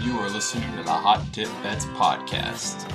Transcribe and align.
You 0.00 0.16
are 0.20 0.30
listening 0.30 0.70
to 0.76 0.84
the 0.84 0.92
Hot 0.92 1.26
Tip 1.32 1.48
Bets 1.60 1.86
podcast. 1.86 2.88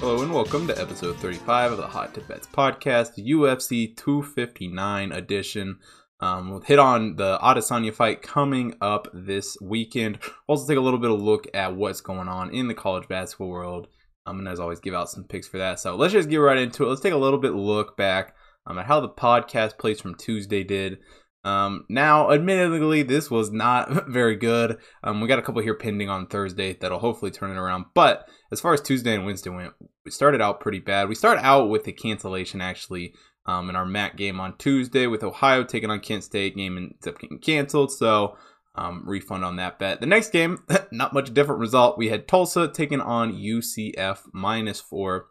Hello 0.00 0.20
and 0.22 0.34
welcome 0.34 0.66
to 0.66 0.76
episode 0.80 1.16
35 1.18 1.72
of 1.72 1.78
the 1.78 1.86
Hot 1.86 2.12
Tip 2.12 2.26
Bets 2.26 2.48
podcast, 2.48 3.24
UFC 3.24 3.96
259 3.96 5.12
edition. 5.12 5.78
Um, 6.18 6.50
we'll 6.50 6.60
hit 6.62 6.80
on 6.80 7.14
the 7.14 7.38
Adesanya 7.38 7.94
fight 7.94 8.20
coming 8.20 8.74
up 8.80 9.06
this 9.14 9.56
weekend. 9.62 10.18
We'll 10.48 10.58
also 10.58 10.66
take 10.66 10.78
a 10.78 10.84
little 10.84 10.98
bit 10.98 11.12
of 11.12 11.20
look 11.20 11.46
at 11.54 11.76
what's 11.76 12.00
going 12.00 12.26
on 12.26 12.52
in 12.52 12.66
the 12.66 12.74
college 12.74 13.06
basketball 13.06 13.50
world. 13.50 13.86
Um, 14.26 14.40
and 14.40 14.48
as 14.48 14.58
always, 14.58 14.80
give 14.80 14.94
out 14.94 15.08
some 15.08 15.22
picks 15.22 15.46
for 15.46 15.58
that. 15.58 15.78
So 15.78 15.94
let's 15.94 16.12
just 16.12 16.28
get 16.28 16.38
right 16.38 16.58
into 16.58 16.82
it. 16.82 16.88
Let's 16.88 17.00
take 17.00 17.12
a 17.12 17.16
little 17.16 17.38
bit 17.38 17.52
look 17.52 17.96
back 17.96 18.34
um, 18.66 18.76
at 18.76 18.86
how 18.86 18.98
the 18.98 19.08
podcast 19.08 19.78
plays 19.78 20.00
from 20.00 20.16
Tuesday 20.16 20.64
did. 20.64 20.98
Um, 21.46 21.84
now, 21.88 22.32
admittedly, 22.32 23.04
this 23.04 23.30
was 23.30 23.52
not 23.52 24.08
very 24.08 24.34
good. 24.34 24.78
Um, 25.04 25.20
we 25.20 25.28
got 25.28 25.38
a 25.38 25.42
couple 25.42 25.62
here 25.62 25.76
pending 25.76 26.10
on 26.10 26.26
Thursday 26.26 26.72
that'll 26.74 26.98
hopefully 26.98 27.30
turn 27.30 27.52
it 27.52 27.58
around. 27.58 27.86
But 27.94 28.28
as 28.50 28.60
far 28.60 28.74
as 28.74 28.80
Tuesday 28.80 29.14
and 29.14 29.24
Wednesday 29.24 29.50
went, 29.50 29.72
we 30.04 30.10
started 30.10 30.40
out 30.40 30.60
pretty 30.60 30.80
bad. 30.80 31.08
We 31.08 31.14
started 31.14 31.44
out 31.44 31.68
with 31.68 31.86
a 31.86 31.92
cancellation 31.92 32.60
actually 32.60 33.14
um, 33.46 33.70
in 33.70 33.76
our 33.76 33.86
MAC 33.86 34.16
game 34.16 34.40
on 34.40 34.56
Tuesday 34.58 35.06
with 35.06 35.22
Ohio 35.22 35.62
taking 35.62 35.88
on 35.88 36.00
Kent 36.00 36.24
State. 36.24 36.56
Game 36.56 36.76
ends 36.76 37.06
up 37.06 37.20
getting 37.20 37.38
canceled, 37.38 37.92
so 37.92 38.36
um, 38.74 39.04
refund 39.06 39.44
on 39.44 39.54
that 39.56 39.78
bet. 39.78 40.00
The 40.00 40.06
next 40.06 40.30
game, 40.30 40.58
not 40.90 41.12
much 41.12 41.32
different 41.32 41.60
result. 41.60 41.96
We 41.96 42.08
had 42.08 42.26
Tulsa 42.26 42.66
taking 42.66 43.00
on 43.00 43.32
UCF 43.32 44.18
minus 44.32 44.80
four. 44.80 45.26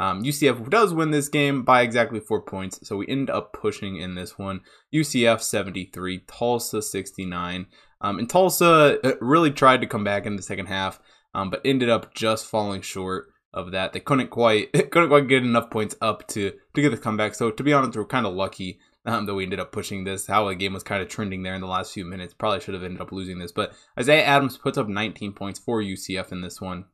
Um, 0.00 0.24
UCF 0.24 0.70
does 0.70 0.94
win 0.94 1.10
this 1.10 1.28
game 1.28 1.62
by 1.62 1.82
exactly 1.82 2.20
four 2.20 2.40
points, 2.40 2.80
so 2.88 2.96
we 2.96 3.06
end 3.06 3.28
up 3.28 3.52
pushing 3.52 3.98
in 3.98 4.14
this 4.14 4.38
one. 4.38 4.62
UCF 4.94 5.42
73, 5.42 6.24
Tulsa 6.26 6.80
69. 6.80 7.66
Um, 8.00 8.18
and 8.18 8.28
Tulsa 8.28 8.98
uh, 9.04 9.12
really 9.20 9.50
tried 9.50 9.82
to 9.82 9.86
come 9.86 10.02
back 10.02 10.24
in 10.24 10.36
the 10.36 10.42
second 10.42 10.66
half, 10.66 11.00
um, 11.34 11.50
but 11.50 11.60
ended 11.66 11.90
up 11.90 12.14
just 12.14 12.46
falling 12.46 12.80
short 12.80 13.28
of 13.52 13.72
that. 13.72 13.92
They 13.92 14.00
couldn't 14.00 14.30
quite 14.30 14.72
couldn't 14.90 15.10
quite 15.10 15.28
get 15.28 15.42
enough 15.42 15.68
points 15.68 15.94
up 16.00 16.26
to 16.28 16.52
to 16.74 16.80
get 16.80 16.92
the 16.92 16.96
comeback. 16.96 17.34
So 17.34 17.50
to 17.50 17.62
be 17.62 17.74
honest, 17.74 17.94
we're 17.94 18.06
kind 18.06 18.24
of 18.24 18.32
lucky 18.32 18.80
um, 19.04 19.26
that 19.26 19.34
we 19.34 19.42
ended 19.42 19.60
up 19.60 19.70
pushing 19.70 20.04
this. 20.04 20.26
How 20.26 20.48
the 20.48 20.54
game 20.54 20.72
was 20.72 20.82
kind 20.82 21.02
of 21.02 21.10
trending 21.10 21.42
there 21.42 21.54
in 21.54 21.60
the 21.60 21.66
last 21.66 21.92
few 21.92 22.06
minutes. 22.06 22.32
Probably 22.32 22.60
should 22.60 22.72
have 22.72 22.84
ended 22.84 23.02
up 23.02 23.12
losing 23.12 23.38
this, 23.38 23.52
but 23.52 23.74
Isaiah 23.98 24.24
Adams 24.24 24.56
puts 24.56 24.78
up 24.78 24.88
19 24.88 25.34
points 25.34 25.58
for 25.58 25.82
UCF 25.82 26.32
in 26.32 26.40
this 26.40 26.58
one. 26.58 26.86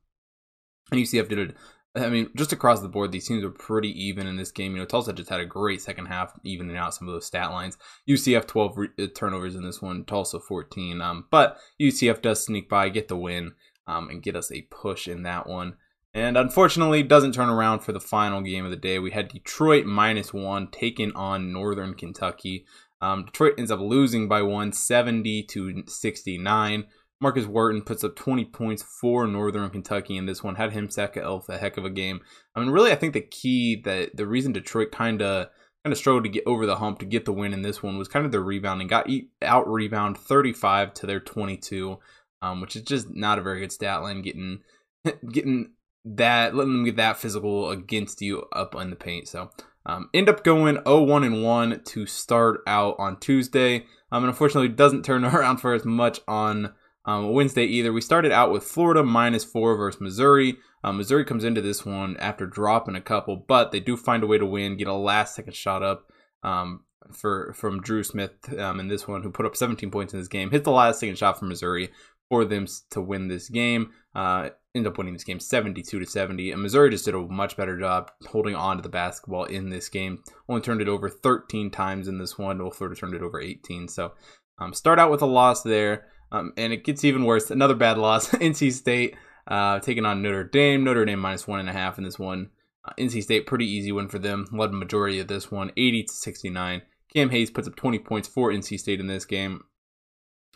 And 0.90 1.00
UCF 1.00 1.28
did 1.28 1.38
it 1.38 1.56
I 1.96 2.08
mean, 2.10 2.30
just 2.36 2.52
across 2.52 2.80
the 2.80 2.88
board, 2.88 3.10
these 3.10 3.26
teams 3.26 3.42
were 3.42 3.50
pretty 3.50 3.90
even 4.04 4.26
in 4.26 4.36
this 4.36 4.50
game. 4.50 4.72
You 4.72 4.78
know, 4.78 4.84
Tulsa 4.84 5.12
just 5.12 5.30
had 5.30 5.40
a 5.40 5.46
great 5.46 5.80
second 5.80 6.06
half, 6.06 6.32
evening 6.44 6.76
out 6.76 6.94
some 6.94 7.08
of 7.08 7.14
those 7.14 7.26
stat 7.26 7.50
lines. 7.50 7.78
UCF 8.08 8.46
12 8.46 8.76
re- 8.76 8.88
uh, 8.98 9.06
turnovers 9.14 9.54
in 9.54 9.64
this 9.64 9.80
one, 9.80 10.04
Tulsa 10.04 10.38
14. 10.38 11.00
Um, 11.00 11.26
but 11.30 11.58
UCF 11.80 12.20
does 12.20 12.44
sneak 12.44 12.68
by, 12.68 12.88
get 12.90 13.08
the 13.08 13.16
win, 13.16 13.52
um, 13.86 14.10
and 14.10 14.22
get 14.22 14.36
us 14.36 14.52
a 14.52 14.62
push 14.62 15.08
in 15.08 15.22
that 15.22 15.46
one. 15.46 15.76
And 16.12 16.36
unfortunately, 16.38 17.02
doesn't 17.02 17.32
turn 17.32 17.50
around 17.50 17.80
for 17.80 17.92
the 17.92 18.00
final 18.00 18.40
game 18.40 18.64
of 18.64 18.70
the 18.70 18.76
day. 18.76 18.98
We 18.98 19.10
had 19.10 19.28
Detroit 19.28 19.84
minus 19.84 20.32
one 20.32 20.68
taking 20.70 21.12
on 21.12 21.52
Northern 21.52 21.94
Kentucky. 21.94 22.64
Um, 23.00 23.26
Detroit 23.26 23.54
ends 23.58 23.70
up 23.70 23.80
losing 23.80 24.26
by 24.26 24.42
one, 24.42 24.72
70 24.72 25.42
to 25.44 25.82
69. 25.86 26.86
Marcus 27.20 27.46
Wharton 27.46 27.82
puts 27.82 28.04
up 28.04 28.14
20 28.14 28.44
points 28.46 28.82
for 28.82 29.26
Northern 29.26 29.70
Kentucky 29.70 30.16
in 30.16 30.26
this 30.26 30.42
one. 30.42 30.56
Had 30.56 30.72
him 30.72 30.90
sack 30.90 31.16
Elf 31.16 31.48
a 31.48 31.56
heck 31.56 31.76
of 31.76 31.84
a 31.84 31.90
game. 31.90 32.20
I 32.54 32.60
mean, 32.60 32.70
really, 32.70 32.92
I 32.92 32.96
think 32.96 33.14
the 33.14 33.20
key 33.20 33.80
that 33.84 34.16
the 34.16 34.26
reason 34.26 34.52
Detroit 34.52 34.92
kind 34.92 35.22
of 35.22 35.48
kind 35.82 35.92
of 35.92 35.98
struggled 35.98 36.24
to 36.24 36.30
get 36.30 36.42
over 36.46 36.66
the 36.66 36.76
hump 36.76 36.98
to 36.98 37.06
get 37.06 37.24
the 37.24 37.32
win 37.32 37.52
in 37.52 37.62
this 37.62 37.82
one 37.82 37.96
was 37.96 38.08
kind 38.08 38.26
of 38.26 38.32
their 38.32 38.42
rebounding. 38.42 38.88
Got 38.88 39.08
out 39.40 39.68
rebound 39.68 40.18
35 40.18 40.92
to 40.94 41.06
their 41.06 41.20
22, 41.20 41.98
um, 42.42 42.60
which 42.60 42.76
is 42.76 42.82
just 42.82 43.08
not 43.14 43.38
a 43.38 43.42
very 43.42 43.60
good 43.60 43.72
stat 43.72 44.02
line. 44.02 44.20
Getting 44.20 44.60
getting 45.32 45.72
that 46.04 46.54
letting 46.54 46.72
them 46.72 46.84
get 46.84 46.96
that 46.96 47.16
physical 47.16 47.70
against 47.70 48.20
you 48.20 48.44
up 48.52 48.74
in 48.74 48.90
the 48.90 48.96
paint. 48.96 49.28
So 49.28 49.50
um, 49.86 50.10
end 50.12 50.28
up 50.28 50.44
going 50.44 50.76
0-1 50.78 51.24
and 51.24 51.44
1 51.44 51.80
to 51.84 52.06
start 52.06 52.60
out 52.66 52.96
on 52.98 53.18
Tuesday. 53.18 53.86
Um, 54.12 54.24
and 54.24 54.26
unfortunately, 54.26 54.68
doesn't 54.68 55.04
turn 55.04 55.24
around 55.24 55.58
for 55.58 55.72
as 55.72 55.84
much 55.84 56.20
on 56.28 56.74
um, 57.06 57.32
Wednesday 57.32 57.64
either. 57.64 57.92
We 57.92 58.00
started 58.00 58.32
out 58.32 58.50
with 58.50 58.64
Florida 58.64 59.02
minus 59.02 59.44
four 59.44 59.76
versus 59.76 60.00
Missouri. 60.00 60.56
Um, 60.84 60.98
Missouri 60.98 61.24
comes 61.24 61.44
into 61.44 61.60
this 61.60 61.86
one 61.86 62.16
after 62.18 62.46
dropping 62.46 62.96
a 62.96 63.00
couple, 63.00 63.36
but 63.36 63.72
they 63.72 63.80
do 63.80 63.96
find 63.96 64.22
a 64.22 64.26
way 64.26 64.38
to 64.38 64.46
win, 64.46 64.76
get 64.76 64.88
a 64.88 64.94
last 64.94 65.34
second 65.34 65.54
shot 65.54 65.82
up 65.82 66.10
um, 66.42 66.84
for 67.12 67.52
from 67.54 67.80
Dru 67.80 68.02
Smith 68.02 68.32
um, 68.58 68.80
in 68.80 68.88
this 68.88 69.06
one, 69.08 69.22
who 69.22 69.30
put 69.30 69.46
up 69.46 69.56
17 69.56 69.90
points 69.90 70.12
in 70.12 70.18
this 70.18 70.28
game. 70.28 70.50
Hit 70.50 70.64
the 70.64 70.70
last 70.70 71.00
second 71.00 71.16
shot 71.16 71.38
for 71.38 71.44
Missouri 71.46 71.90
for 72.28 72.44
them 72.44 72.66
to 72.90 73.00
win 73.00 73.28
this 73.28 73.48
game. 73.48 73.92
Uh, 74.14 74.50
end 74.74 74.86
up 74.86 74.98
winning 74.98 75.14
this 75.14 75.24
game 75.24 75.40
72 75.40 75.98
to 75.98 76.06
70. 76.06 76.50
And 76.50 76.62
Missouri 76.62 76.90
just 76.90 77.04
did 77.04 77.14
a 77.14 77.20
much 77.20 77.56
better 77.56 77.78
job 77.78 78.10
holding 78.28 78.54
on 78.54 78.76
to 78.76 78.82
the 78.82 78.88
basketball 78.88 79.44
in 79.44 79.70
this 79.70 79.88
game. 79.88 80.22
Only 80.48 80.62
turned 80.62 80.80
it 80.80 80.88
over 80.88 81.08
13 81.08 81.70
times 81.70 82.08
in 82.08 82.18
this 82.18 82.38
one. 82.38 82.58
Well, 82.58 82.70
Florida 82.70 82.98
turned 82.98 83.14
it 83.14 83.22
over 83.22 83.40
18. 83.40 83.88
So 83.88 84.12
um, 84.58 84.74
start 84.74 84.98
out 84.98 85.10
with 85.10 85.22
a 85.22 85.26
loss 85.26 85.62
there. 85.62 86.06
Um, 86.32 86.52
and 86.56 86.72
it 86.72 86.84
gets 86.84 87.04
even 87.04 87.24
worse. 87.24 87.50
Another 87.50 87.74
bad 87.74 87.98
loss. 87.98 88.28
NC 88.30 88.72
State 88.72 89.16
uh, 89.46 89.78
taking 89.80 90.04
on 90.04 90.22
Notre 90.22 90.44
Dame. 90.44 90.84
Notre 90.84 91.04
Dame 91.04 91.18
minus 91.18 91.46
one 91.46 91.60
and 91.60 91.68
a 91.68 91.72
half 91.72 91.98
in 91.98 92.04
this 92.04 92.18
one. 92.18 92.50
Uh, 92.84 92.92
NC 92.98 93.22
State 93.22 93.46
pretty 93.46 93.66
easy 93.66 93.92
win 93.92 94.08
for 94.08 94.18
them. 94.18 94.46
Led 94.52 94.72
majority 94.72 95.20
of 95.20 95.28
this 95.28 95.50
one, 95.50 95.70
80 95.76 96.04
to 96.04 96.12
69. 96.12 96.82
Cam 97.12 97.30
Hayes 97.30 97.50
puts 97.50 97.68
up 97.68 97.76
20 97.76 97.98
points 98.00 98.28
for 98.28 98.50
NC 98.50 98.78
State 98.78 99.00
in 99.00 99.06
this 99.06 99.24
game. 99.24 99.62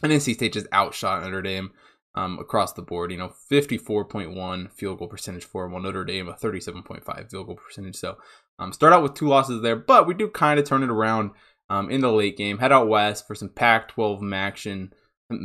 And 0.03 0.13
NC 0.13 0.35
State 0.35 0.53
just 0.53 0.67
outshot 0.73 1.23
Notre 1.23 1.43
Dame 1.43 1.71
um, 2.15 2.39
across 2.39 2.73
the 2.73 2.83
board. 2.83 3.13
You 3.13 3.19
know, 3.19 3.33
54.1 3.51 4.73
field 4.73 4.99
goal 4.99 5.09
percentage 5.09 5.45
for 5.45 5.69
while 5.69 5.83
Notre 5.83 6.05
Dame 6.05 6.29
a 6.29 6.35
37.5 6.35 7.31
field 7.31 7.47
goal 7.47 7.57
percentage. 7.57 7.97
So 7.97 8.17
um, 8.59 8.73
start 8.73 8.93
out 8.93 9.03
with 9.03 9.15
two 9.15 9.29
losses 9.29 9.63
there, 9.63 9.77
but 9.77 10.07
we 10.07 10.15
do 10.15 10.29
kind 10.29 10.59
of 10.59 10.67
turn 10.67 10.83
it 10.83 10.91
around 10.91 11.31
um, 11.69 11.91
in 11.91 12.01
the 12.01 12.13
late 12.13 12.37
game. 12.37 12.59
Head 12.59 12.73
out 12.73 12.89
west 12.89 13.27
for 13.27 13.35
some 13.35 13.49
Pac-12 13.49 14.35
action. 14.35 14.93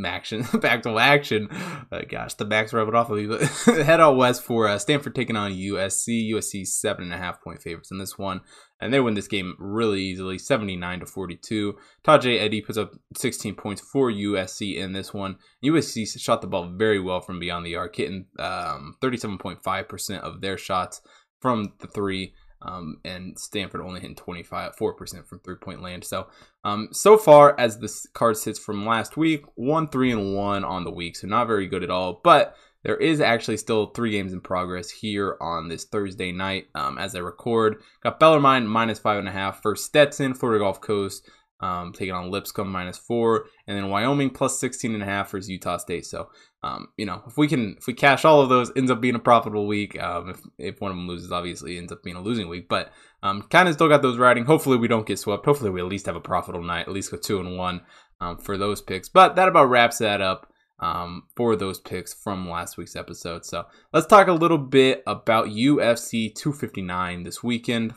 Action, 0.04 0.44
back 0.60 0.82
to 0.82 0.98
action. 0.98 1.48
Uh, 1.92 2.02
gosh, 2.08 2.34
the 2.34 2.44
back's 2.44 2.72
rubbing 2.72 2.94
off 2.94 3.10
of 3.10 3.18
me. 3.18 3.26
But 3.26 3.42
head 3.84 4.00
out 4.00 4.16
west 4.16 4.42
for 4.42 4.66
uh, 4.68 4.78
Stanford 4.78 5.14
taking 5.14 5.36
on 5.36 5.52
USC. 5.52 6.30
USC 6.32 6.66
seven 6.66 7.04
and 7.04 7.14
a 7.14 7.18
half 7.18 7.40
point 7.42 7.62
favorites 7.62 7.90
in 7.90 7.98
this 7.98 8.18
one, 8.18 8.40
and 8.80 8.92
they 8.92 9.00
win 9.00 9.14
this 9.14 9.28
game 9.28 9.54
really 9.58 10.02
easily, 10.02 10.38
seventy 10.38 10.76
nine 10.76 11.00
to 11.00 11.06
forty 11.06 11.36
two. 11.36 11.76
Tahj 12.04 12.24
Eaddy 12.24 12.64
puts 12.64 12.78
up 12.78 12.92
sixteen 13.16 13.54
points 13.54 13.80
for 13.80 14.10
USC 14.10 14.76
in 14.76 14.92
this 14.92 15.14
one. 15.14 15.36
USC 15.64 16.20
shot 16.20 16.40
the 16.40 16.46
ball 16.46 16.72
very 16.76 17.00
well 17.00 17.20
from 17.20 17.38
beyond 17.38 17.64
the 17.64 17.76
arc, 17.76 17.96
hitting 17.96 18.26
um, 18.38 18.96
thirty 19.00 19.16
seven 19.16 19.38
point 19.38 19.62
five 19.62 19.88
percent 19.88 20.24
of 20.24 20.40
their 20.40 20.58
shots 20.58 21.00
from 21.40 21.74
the 21.80 21.86
three. 21.86 22.34
Um, 22.66 22.98
and 23.04 23.38
Stanford 23.38 23.80
only 23.80 24.00
hitting 24.00 24.16
25, 24.16 24.76
4% 24.76 25.26
from 25.26 25.38
three 25.38 25.56
point 25.56 25.82
land. 25.82 26.04
So, 26.04 26.26
um, 26.64 26.88
so 26.92 27.16
far 27.16 27.58
as 27.58 27.78
this 27.78 28.06
card 28.12 28.36
sits 28.36 28.58
from 28.58 28.84
last 28.84 29.16
week, 29.16 29.44
one, 29.54 29.88
three, 29.88 30.10
and 30.10 30.34
one 30.34 30.64
on 30.64 30.84
the 30.84 30.90
week. 30.90 31.16
So, 31.16 31.28
not 31.28 31.46
very 31.46 31.66
good 31.66 31.84
at 31.84 31.90
all. 31.90 32.20
But 32.24 32.56
there 32.82 32.96
is 32.96 33.20
actually 33.20 33.56
still 33.56 33.86
three 33.86 34.10
games 34.10 34.32
in 34.32 34.40
progress 34.40 34.90
here 34.90 35.36
on 35.40 35.68
this 35.68 35.84
Thursday 35.84 36.32
night 36.32 36.66
um, 36.74 36.98
as 36.98 37.14
I 37.14 37.20
record. 37.20 37.82
Got 38.02 38.20
Bellarmine 38.20 38.66
minus 38.66 38.98
five 38.98 39.18
and 39.18 39.28
a 39.28 39.32
half 39.32 39.62
for 39.62 39.76
Stetson, 39.76 40.34
Florida 40.34 40.64
Gulf 40.64 40.80
Coast 40.80 41.28
um, 41.60 41.92
taking 41.92 42.14
on 42.14 42.30
Lipscomb 42.30 42.70
minus 42.70 42.98
four, 42.98 43.46
and 43.66 43.76
then 43.76 43.88
Wyoming 43.88 44.30
plus 44.30 44.58
16 44.60 44.94
and 44.94 45.02
a 45.02 45.06
half 45.06 45.30
for 45.30 45.38
Utah 45.38 45.78
State. 45.78 46.06
So, 46.06 46.28
um, 46.66 46.88
you 46.96 47.06
know, 47.06 47.22
if 47.26 47.36
we 47.36 47.46
can, 47.46 47.76
if 47.78 47.86
we 47.86 47.94
cash 47.94 48.24
all 48.24 48.40
of 48.40 48.48
those, 48.48 48.72
ends 48.76 48.90
up 48.90 49.00
being 49.00 49.14
a 49.14 49.20
profitable 49.20 49.66
week. 49.66 50.00
Um, 50.02 50.30
if, 50.30 50.40
if 50.58 50.80
one 50.80 50.90
of 50.90 50.96
them 50.96 51.06
loses, 51.06 51.30
obviously 51.30 51.78
ends 51.78 51.92
up 51.92 52.02
being 52.02 52.16
a 52.16 52.20
losing 52.20 52.48
week, 52.48 52.68
but 52.68 52.90
um, 53.22 53.42
kind 53.42 53.68
of 53.68 53.74
still 53.74 53.88
got 53.88 54.02
those 54.02 54.18
riding. 54.18 54.44
Hopefully 54.44 54.76
we 54.76 54.88
don't 54.88 55.06
get 55.06 55.18
swept. 55.18 55.44
Hopefully 55.44 55.70
we 55.70 55.80
at 55.80 55.86
least 55.86 56.06
have 56.06 56.16
a 56.16 56.20
profitable 56.20 56.64
night, 56.64 56.88
at 56.88 56.92
least 56.92 57.12
go 57.12 57.18
two 57.18 57.38
and 57.38 57.56
one 57.56 57.82
um, 58.20 58.38
for 58.38 58.58
those 58.58 58.82
picks. 58.82 59.08
But 59.08 59.36
that 59.36 59.48
about 59.48 59.70
wraps 59.70 59.98
that 59.98 60.20
up. 60.20 60.52
Um, 60.78 61.22
for 61.34 61.56
those 61.56 61.80
picks 61.80 62.12
from 62.12 62.50
last 62.50 62.76
week's 62.76 62.96
episode. 62.96 63.46
So 63.46 63.64
let's 63.94 64.06
talk 64.06 64.28
a 64.28 64.32
little 64.34 64.58
bit 64.58 65.02
about 65.06 65.46
UFC 65.46 66.34
259 66.34 67.22
this 67.22 67.42
weekend. 67.42 67.94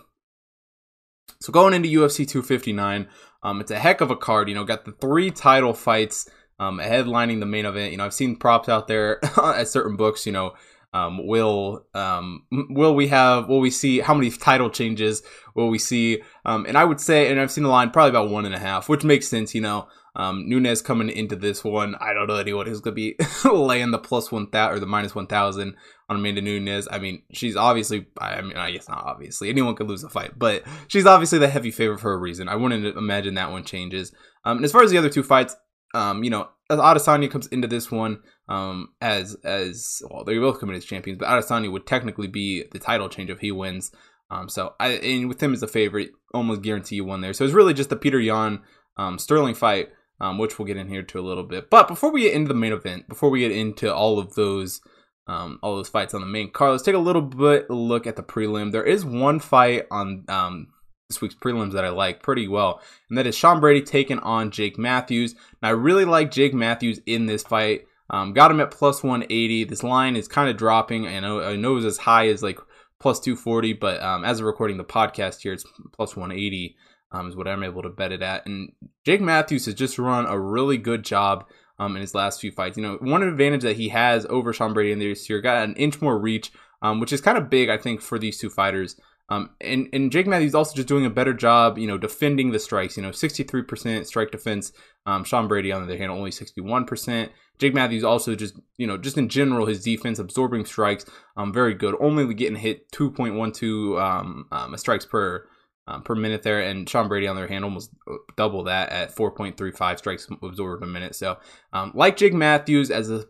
So 1.42 1.51
going 1.51 1.74
into 1.74 1.89
UFC 1.89 2.25
259, 2.25 3.10
um, 3.44 3.60
it's 3.60 3.71
a 3.71 3.77
heck 3.77 4.00
of 4.00 4.12
a 4.12 4.16
card. 4.16 4.48
You 4.48 4.56
know, 4.56 4.63
got 4.63 4.86
the 4.86 4.94
three 4.94 5.30
title 5.30 5.74
fights 5.74 6.30
um, 6.59 6.79
headlining 6.79 7.39
the 7.39 7.45
main 7.45 7.65
event. 7.65 7.91
You 7.91 7.97
know, 7.97 8.06
I've 8.06 8.13
seen 8.13 8.35
props 8.35 8.69
out 8.69 8.88
there 8.88 9.23
at 9.38 9.67
certain 9.67 9.95
books. 9.95 10.25
You 10.25 10.31
know, 10.31 10.53
um, 10.94 11.25
will 11.25 11.85
um, 11.94 12.45
will 12.51 12.95
we 12.95 13.07
have 13.07 13.47
will 13.47 13.59
we 13.59 13.71
see 13.71 14.00
how 14.00 14.13
many 14.13 14.29
title 14.29 14.69
changes 14.69 15.21
will 15.56 15.69
we 15.69 15.79
see? 15.79 16.21
Um, 16.45 16.65
and 16.65 16.77
I 16.77 16.85
would 16.85 17.00
say, 17.00 17.29
and 17.29 17.39
I've 17.39 17.51
seen 17.51 17.63
the 17.63 17.69
line 17.69 17.91
probably 17.91 18.09
about 18.09 18.29
one 18.29 18.45
and 18.45 18.56
a 18.56 18.59
half, 18.59 18.89
which 18.89 19.03
makes 19.03 19.27
sense. 19.27 19.53
You 19.53 19.61
know, 19.61 19.88
um, 20.15 20.50
Nunes 20.50 20.81
coming 20.81 21.09
into 21.09 21.35
this 21.35 21.63
one, 21.63 21.95
I 21.95 22.13
don't 22.13 22.27
know 22.27 22.35
anyone 22.35 22.65
who's 22.65 22.81
gonna 22.81 22.95
be 22.95 23.15
laying 23.45 23.91
the 23.91 24.00
plus 24.00 24.31
one 24.31 24.47
thousand 24.47 24.77
or 24.77 24.79
the 24.79 24.88
minus 24.88 25.13
one 25.13 25.27
thousand 25.27 25.75
on 26.09 26.17
Amanda 26.17 26.41
Nunes. 26.41 26.88
I 26.89 26.97
mean, 26.97 27.21
she's 27.31 27.56
obviously, 27.56 28.07
I 28.17 28.41
mean, 28.41 28.57
I 28.57 28.71
guess 28.71 28.89
not 28.89 29.06
obviously, 29.06 29.50
anyone 29.50 29.75
could 29.75 29.88
lose 29.88 30.03
a 30.03 30.09
fight, 30.09 30.38
but 30.38 30.63
she's 30.88 31.06
obviously 31.06 31.38
the 31.38 31.47
heavy 31.47 31.71
favorite 31.71 32.00
for 32.00 32.13
a 32.13 32.17
reason. 32.17 32.50
I 32.50 32.56
wouldn't 32.56 32.97
imagine 32.97 33.35
that 33.35 33.51
one 33.51 33.63
changes. 33.63 34.11
Um, 34.44 34.57
and 34.57 34.65
as 34.65 34.71
far 34.71 34.81
as 34.81 34.89
the 34.89 34.97
other 34.97 35.09
two 35.09 35.23
fights, 35.23 35.56
um, 35.94 36.24
you 36.24 36.30
know, 36.30 36.50
Adesanya 36.69 37.31
comes 37.31 37.47
into 37.47 37.68
this 37.68 37.91
one 37.91 38.19
um, 38.47 38.89
as 39.01 39.36
as 39.44 40.01
well. 40.09 40.24
They 40.24 40.38
both 40.38 40.59
come 40.59 40.69
in 40.69 40.75
as 40.75 40.86
champions, 40.86 41.19
but 41.19 41.27
Adesanya 41.27 41.71
would 41.71 41.88
technically 41.88 42.27
be 42.27 42.65
the 42.71 42.80
title 42.80 43.09
change 43.09 43.30
if 43.30 43.39
he 43.39 43.51
wins. 43.51 43.91
Um, 44.31 44.50
so 44.50 44.75
I 44.80 44.89
and 44.89 45.27
with 45.27 45.41
him 45.41 45.53
as 45.53 45.63
a 45.63 45.68
favorite, 45.68 46.12
almost 46.33 46.62
guarantee 46.62 46.97
you 46.97 47.06
one 47.06 47.21
there. 47.21 47.33
So 47.33 47.44
it's 47.44 47.53
really 47.53 47.74
just 47.74 47.89
the 47.89 47.95
Peter 47.95 48.19
Yan 48.19 48.59
um, 48.97 49.18
Sterling 49.18 49.56
fight, 49.56 49.89
um, 50.21 50.38
which 50.38 50.59
we'll 50.59 50.68
get 50.68 50.77
in 50.77 50.89
here 50.89 51.01
to 51.03 51.19
a 51.19 51.21
little 51.21 51.44
bit. 51.44 51.69
But 51.69 51.88
before 51.88 52.12
we 52.12 52.21
get 52.21 52.33
into 52.33 52.50
the 52.50 52.53
main 52.53 52.74
event, 52.74 53.09
before 53.09 53.30
we 53.30 53.39
get 53.39 53.51
into 53.51 53.94
all 53.94 54.19
of 54.19 54.35
those 54.35 54.81
um, 55.27 55.59
all 55.63 55.75
those 55.75 55.89
fights 55.89 56.13
on 56.13 56.21
the 56.21 56.27
main 56.27 56.51
card, 56.51 56.71
let's 56.71 56.83
take 56.83 56.95
a 56.95 57.00
little 57.00 57.21
bit 57.21 57.69
look 57.69 58.06
at 58.06 58.15
the 58.15 58.24
prelim. 58.24 58.71
There 58.71 58.83
is 58.83 59.03
one 59.03 59.39
fight 59.39 59.85
on 59.89 60.25
um, 60.27 60.68
this 61.09 61.21
week's 61.21 61.35
prelims 61.35 61.73
that 61.73 61.85
I 61.85 61.89
like 61.89 62.21
pretty 62.21 62.47
well, 62.47 62.81
and 63.09 63.17
that 63.17 63.27
is 63.27 63.35
Sean 63.35 63.59
Brady 63.59 63.81
taking 63.81 64.19
on 64.19 64.51
Jake 64.51 64.77
Matthews. 64.77 65.35
Now 65.61 65.69
I 65.69 65.71
really 65.71 66.06
like 66.06 66.31
Jake 66.31 66.53
Matthews 66.53 67.01
in 67.06 67.25
this 67.25 67.44
fight. 67.44 67.88
Um, 68.11 68.33
got 68.33 68.51
him 68.51 68.59
at 68.59 68.71
plus 68.71 69.03
180. 69.03 69.65
This 69.65 69.83
line 69.83 70.15
is 70.15 70.27
kind 70.27 70.50
of 70.50 70.57
dropping. 70.57 71.07
I 71.07 71.19
know 71.19 71.41
I 71.41 71.56
know 71.56 71.71
it 71.71 71.75
was 71.75 71.85
as 71.85 71.97
high 71.97 72.27
as 72.27 72.44
like 72.44 72.59
plus 73.00 73.19
240, 73.19 73.73
but 73.73 74.01
um, 74.01 74.23
as 74.23 74.39
of 74.39 74.45
recording 74.45 74.77
the 74.77 74.83
podcast 74.83 75.41
here, 75.41 75.53
it's 75.53 75.65
plus 75.94 76.15
180 76.15 76.75
um, 77.11 77.27
is 77.27 77.35
what 77.35 77.47
I'm 77.47 77.63
able 77.63 77.81
to 77.81 77.89
bet 77.89 78.11
it 78.11 78.21
at. 78.21 78.45
And 78.45 78.71
Jake 79.06 79.21
Matthews 79.21 79.65
has 79.65 79.75
just 79.75 79.97
run 79.97 80.25
a 80.25 80.39
really 80.39 80.77
good 80.77 81.03
job 81.03 81.45
um, 81.79 81.95
in 81.95 82.01
his 82.01 82.13
last 82.13 82.41
few 82.41 82.51
fights. 82.51 82.77
You 82.77 82.83
know, 82.83 82.97
one 83.01 83.23
advantage 83.23 83.63
that 83.63 83.77
he 83.77 83.89
has 83.89 84.25
over 84.29 84.53
Sean 84.53 84.73
Brady 84.73 84.91
in 84.91 85.00
this 85.00 85.29
year 85.29 85.41
got 85.41 85.63
an 85.63 85.75
inch 85.75 86.01
more 86.01 86.19
reach, 86.19 86.51
um, 86.81 87.00
which 87.00 87.13
is 87.13 87.21
kind 87.21 87.38
of 87.38 87.50
big, 87.50 87.69
I 87.69 87.77
think, 87.77 88.01
for 88.01 88.19
these 88.19 88.38
two 88.38 88.50
fighters. 88.50 88.95
Um, 89.30 89.52
and, 89.62 89.88
and 89.94 90.12
Jake 90.12 90.28
Matthews 90.28 90.56
also 90.56 90.76
just 90.76 90.88
doing 90.88 91.06
a 91.06 91.10
better 91.10 91.34
job, 91.34 91.78
you 91.78 91.88
know, 91.88 91.98
defending 91.98 92.52
the 92.52 92.60
strikes. 92.60 92.98
You 92.98 93.04
know, 93.04 93.12
63% 93.12 94.06
strike 94.06 94.31
defense. 94.31 94.74
Um, 95.06 95.24
Sean 95.24 95.48
Brady, 95.48 95.72
on 95.72 95.81
the 95.81 95.88
other 95.88 95.98
hand, 95.98 96.12
only 96.12 96.31
61%. 96.31 97.30
Jake 97.60 97.74
Matthews 97.74 98.04
also 98.04 98.36
just, 98.36 98.56
you 98.78 98.88
know, 98.88 98.98
just 98.98 99.18
in 99.18 99.30
general, 99.30 99.66
his 99.66 99.84
defense 99.84 100.18
absorbing 100.18 100.66
strikes, 100.66 101.06
um, 101.38 101.54
very 101.54 101.74
good. 101.74 101.96
Only 102.00 102.34
getting 102.34 102.58
hit 102.58 102.90
2.12 102.92 104.02
um, 104.02 104.46
um, 104.52 104.78
strikes 104.78 105.06
per 105.06 105.46
um, 105.90 106.04
per 106.04 106.14
minute 106.14 106.44
there, 106.44 106.62
and 106.62 106.88
Sean 106.88 107.08
Brady 107.08 107.28
on 107.28 107.36
the 107.36 107.42
other 107.42 107.52
hand 107.52 107.64
almost 107.64 107.90
double 108.38 108.66
that 108.66 108.90
at 108.90 109.16
4.35 109.16 109.98
strikes 109.98 110.28
absorbed 110.44 110.84
a 110.84 110.88
minute. 110.88 111.16
So, 111.16 111.40
um, 111.74 111.92
like 111.96 112.16
Jake 112.16 112.34
Matthews 112.34 112.92
as 112.92 113.10
a 113.10 113.26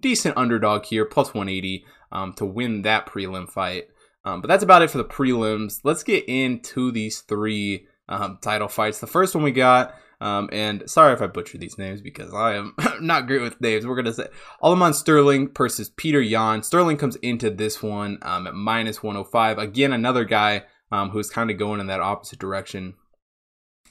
decent 0.00 0.36
underdog 0.38 0.86
here, 0.86 1.04
plus 1.04 1.34
180 1.34 1.84
um, 2.10 2.32
to 2.34 2.46
win 2.46 2.82
that 2.82 3.06
prelim 3.06 3.48
fight. 3.48 3.88
Um, 4.24 4.40
but 4.40 4.48
that's 4.48 4.62
about 4.62 4.82
it 4.82 4.90
for 4.90 4.98
the 4.98 5.04
prelims. 5.04 5.80
Let's 5.84 6.02
get 6.02 6.28
into 6.28 6.92
these 6.92 7.20
three 7.20 7.86
um, 8.08 8.38
title 8.40 8.68
fights. 8.68 9.00
The 9.00 9.06
first 9.06 9.34
one 9.34 9.44
we 9.44 9.52
got, 9.52 9.94
um, 10.20 10.48
and 10.52 10.88
sorry 10.88 11.12
if 11.12 11.20
I 11.20 11.26
butcher 11.26 11.58
these 11.58 11.78
names 11.78 12.00
because 12.00 12.32
I 12.32 12.54
am 12.54 12.74
not 13.00 13.26
great 13.26 13.42
with 13.42 13.60
names. 13.60 13.86
We're 13.86 13.96
gonna 13.96 14.12
say 14.12 14.28
Aljamain 14.62 14.94
Sterling 14.94 15.50
versus 15.56 15.90
Peter 15.90 16.20
Yan. 16.20 16.62
Sterling 16.62 16.96
comes 16.96 17.16
into 17.16 17.50
this 17.50 17.82
one 17.82 18.18
um, 18.22 18.46
at 18.46 18.54
minus 18.54 19.02
105. 19.02 19.58
Again, 19.58 19.92
another 19.92 20.24
guy 20.24 20.62
um, 20.92 21.10
who's 21.10 21.30
kind 21.30 21.50
of 21.50 21.58
going 21.58 21.80
in 21.80 21.88
that 21.88 22.00
opposite 22.00 22.38
direction, 22.38 22.94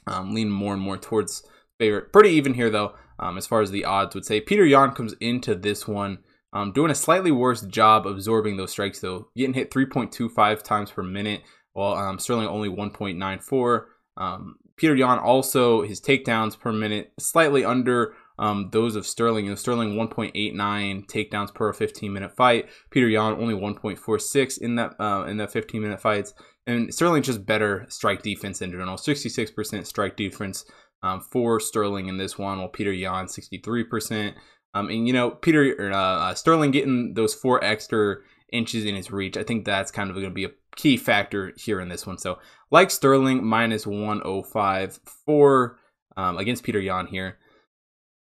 um, 0.06 0.34
leaning 0.34 0.52
more 0.52 0.72
and 0.72 0.82
more 0.82 0.96
towards 0.96 1.42
favorite. 1.78 2.12
Pretty 2.12 2.30
even 2.30 2.54
here 2.54 2.70
though, 2.70 2.94
as 3.20 3.46
far 3.46 3.60
as 3.60 3.70
the 3.70 3.84
odds 3.84 4.14
would 4.14 4.24
say. 4.24 4.40
Peter 4.40 4.64
Yan 4.64 4.92
comes 4.92 5.12
into 5.20 5.54
this 5.54 5.86
one 5.86 6.18
um, 6.52 6.72
doing 6.72 6.90
a 6.90 6.94
slightly 6.94 7.30
worse 7.30 7.62
job 7.62 8.06
absorbing 8.06 8.56
those 8.56 8.70
strikes, 8.70 9.00
though, 9.00 9.28
getting 9.36 9.54
hit 9.54 9.70
3.25 9.70 10.62
times 10.62 10.90
per 10.90 11.02
minute, 11.02 11.42
while 11.72 11.94
um, 11.94 12.18
Sterling 12.18 12.48
only 12.48 12.68
1.94. 12.68 13.84
Um, 14.16 14.56
Peter 14.76 14.94
Yan 14.94 15.18
also 15.18 15.82
his 15.82 16.00
takedowns 16.00 16.58
per 16.58 16.72
minute 16.72 17.12
slightly 17.18 17.64
under 17.64 18.14
um, 18.38 18.70
those 18.72 18.96
of 18.96 19.06
Sterling. 19.06 19.44
You 19.44 19.52
know, 19.52 19.56
Sterling 19.56 19.94
1.89 19.94 21.06
takedowns 21.06 21.54
per 21.54 21.72
15 21.72 22.12
minute 22.12 22.34
fight. 22.34 22.68
Peter 22.90 23.08
Yan 23.08 23.34
only 23.34 23.54
1.46 23.54 24.60
in 24.60 24.74
that 24.76 24.94
uh, 25.00 25.24
in 25.24 25.36
that 25.38 25.52
15 25.52 25.80
minute 25.80 26.00
fights. 26.00 26.34
And 26.66 26.92
Sterling 26.94 27.22
just 27.22 27.46
better 27.46 27.86
strike 27.88 28.22
defense 28.22 28.62
in 28.62 28.70
general. 28.70 28.96
66% 28.96 29.86
strike 29.86 30.16
defense 30.16 30.64
um, 31.02 31.20
for 31.20 31.58
Sterling 31.58 32.08
in 32.08 32.18
this 32.18 32.38
one, 32.38 32.58
while 32.58 32.68
Peter 32.68 32.92
Yan 32.92 33.26
63%. 33.26 34.34
Um, 34.74 34.88
and 34.88 35.06
you 35.06 35.12
know, 35.12 35.30
Peter 35.30 35.92
uh, 35.92 35.96
uh, 35.96 36.34
Sterling 36.34 36.70
getting 36.70 37.14
those 37.14 37.34
four 37.34 37.62
extra 37.62 38.16
inches 38.52 38.84
in 38.84 38.94
his 38.94 39.10
reach, 39.10 39.36
I 39.36 39.42
think 39.42 39.64
that's 39.64 39.90
kind 39.90 40.10
of 40.10 40.16
going 40.16 40.28
to 40.28 40.34
be 40.34 40.44
a 40.44 40.52
key 40.76 40.96
factor 40.96 41.52
here 41.56 41.80
in 41.80 41.88
this 41.88 42.06
one. 42.06 42.18
So, 42.18 42.38
like 42.70 42.90
Sterling, 42.90 43.44
minus 43.44 43.86
105 43.86 45.00
for 45.26 45.78
um, 46.16 46.38
against 46.38 46.64
Peter 46.64 46.80
Yan 46.80 47.06
here. 47.06 47.38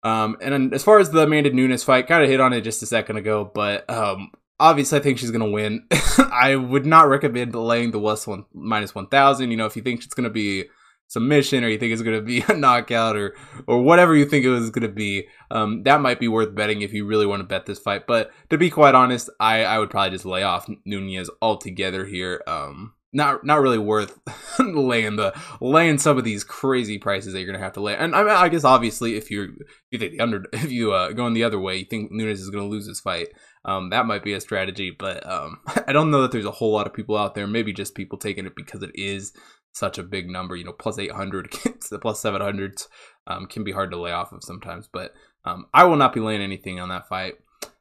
Um, 0.02 0.38
and 0.40 0.72
as 0.72 0.82
far 0.82 0.98
as 0.98 1.10
the 1.10 1.24
Amanda 1.24 1.50
Nunes 1.50 1.84
fight, 1.84 2.06
kind 2.06 2.24
of 2.24 2.30
hit 2.30 2.40
on 2.40 2.54
it 2.54 2.62
just 2.62 2.82
a 2.82 2.86
second 2.86 3.18
ago, 3.18 3.50
but 3.54 3.88
um, 3.90 4.30
obviously 4.60 4.98
I 4.98 5.02
think 5.02 5.18
she's 5.18 5.30
gonna 5.30 5.50
win. 5.50 5.86
I 6.18 6.56
would 6.56 6.86
not 6.86 7.08
recommend 7.08 7.54
laying 7.54 7.90
the 7.90 7.98
West 7.98 8.26
one 8.26 8.44
minus 8.54 8.94
one 8.94 9.08
thousand. 9.08 9.50
You 9.50 9.56
know, 9.56 9.66
if 9.66 9.74
you 9.74 9.82
think 9.82 10.04
it's 10.04 10.14
gonna 10.14 10.30
be 10.30 10.66
submission 11.10 11.64
or 11.64 11.68
you 11.68 11.76
think 11.76 11.92
it's 11.92 12.02
going 12.02 12.16
to 12.16 12.24
be 12.24 12.42
a 12.48 12.56
knockout 12.56 13.16
or 13.16 13.34
or 13.66 13.82
whatever 13.82 14.14
you 14.14 14.24
think 14.24 14.44
it 14.44 14.48
was 14.48 14.70
going 14.70 14.86
to 14.86 14.88
be 14.88 15.26
um, 15.50 15.82
that 15.82 16.00
might 16.00 16.20
be 16.20 16.28
worth 16.28 16.54
betting 16.54 16.82
if 16.82 16.92
you 16.92 17.04
really 17.04 17.26
want 17.26 17.40
to 17.40 17.44
bet 17.44 17.66
this 17.66 17.80
fight 17.80 18.06
but 18.06 18.30
to 18.48 18.56
be 18.56 18.70
quite 18.70 18.94
honest 18.94 19.28
i 19.40 19.64
i 19.64 19.78
would 19.78 19.90
probably 19.90 20.10
just 20.10 20.24
lay 20.24 20.42
off 20.42 20.68
Nunes 20.86 21.28
altogether 21.42 22.06
here 22.06 22.42
um, 22.46 22.94
not 23.12 23.44
not 23.44 23.60
really 23.60 23.78
worth 23.78 24.20
laying 24.58 25.16
the 25.16 25.34
laying 25.60 25.98
some 25.98 26.16
of 26.16 26.24
these 26.24 26.44
crazy 26.44 26.98
prices 26.98 27.32
that 27.32 27.40
you're 27.40 27.50
gonna 27.50 27.62
have 27.62 27.72
to 27.72 27.80
lay. 27.80 27.96
And 27.96 28.14
I, 28.14 28.22
mean, 28.22 28.30
I 28.30 28.48
guess 28.48 28.64
obviously 28.64 29.16
if 29.16 29.30
you're 29.30 29.48
you 29.90 29.98
think 29.98 30.12
the 30.12 30.20
under 30.20 30.44
if 30.52 30.70
you 30.70 30.92
uh, 30.92 31.12
going 31.12 31.34
the 31.34 31.44
other 31.44 31.58
way, 31.58 31.76
you 31.76 31.84
think 31.84 32.12
Nunes 32.12 32.40
is 32.40 32.50
gonna 32.50 32.68
lose 32.68 32.86
this 32.86 33.00
fight. 33.00 33.28
Um, 33.64 33.90
that 33.90 34.06
might 34.06 34.22
be 34.22 34.32
a 34.32 34.40
strategy, 34.40 34.94
but 34.96 35.28
um, 35.28 35.58
I 35.86 35.92
don't 35.92 36.10
know 36.10 36.22
that 36.22 36.32
there's 36.32 36.46
a 36.46 36.50
whole 36.50 36.72
lot 36.72 36.86
of 36.86 36.94
people 36.94 37.16
out 37.16 37.34
there. 37.34 37.46
Maybe 37.46 37.72
just 37.72 37.94
people 37.94 38.16
taking 38.16 38.46
it 38.46 38.56
because 38.56 38.82
it 38.82 38.92
is 38.94 39.32
such 39.72 39.98
a 39.98 40.02
big 40.02 40.28
number. 40.28 40.56
You 40.56 40.64
know, 40.64 40.72
plus 40.72 40.98
800, 40.98 41.50
plus 42.00 42.20
700 42.20 42.82
um, 43.26 43.46
can 43.46 43.64
be 43.64 43.72
hard 43.72 43.90
to 43.92 44.00
lay 44.00 44.12
off 44.12 44.32
of 44.32 44.42
sometimes. 44.42 44.88
But 44.92 45.14
um, 45.44 45.66
I 45.72 45.84
will 45.84 45.96
not 45.96 46.12
be 46.12 46.20
laying 46.20 46.42
anything 46.42 46.80
on 46.80 46.88
that 46.90 47.08
fight. 47.08 47.34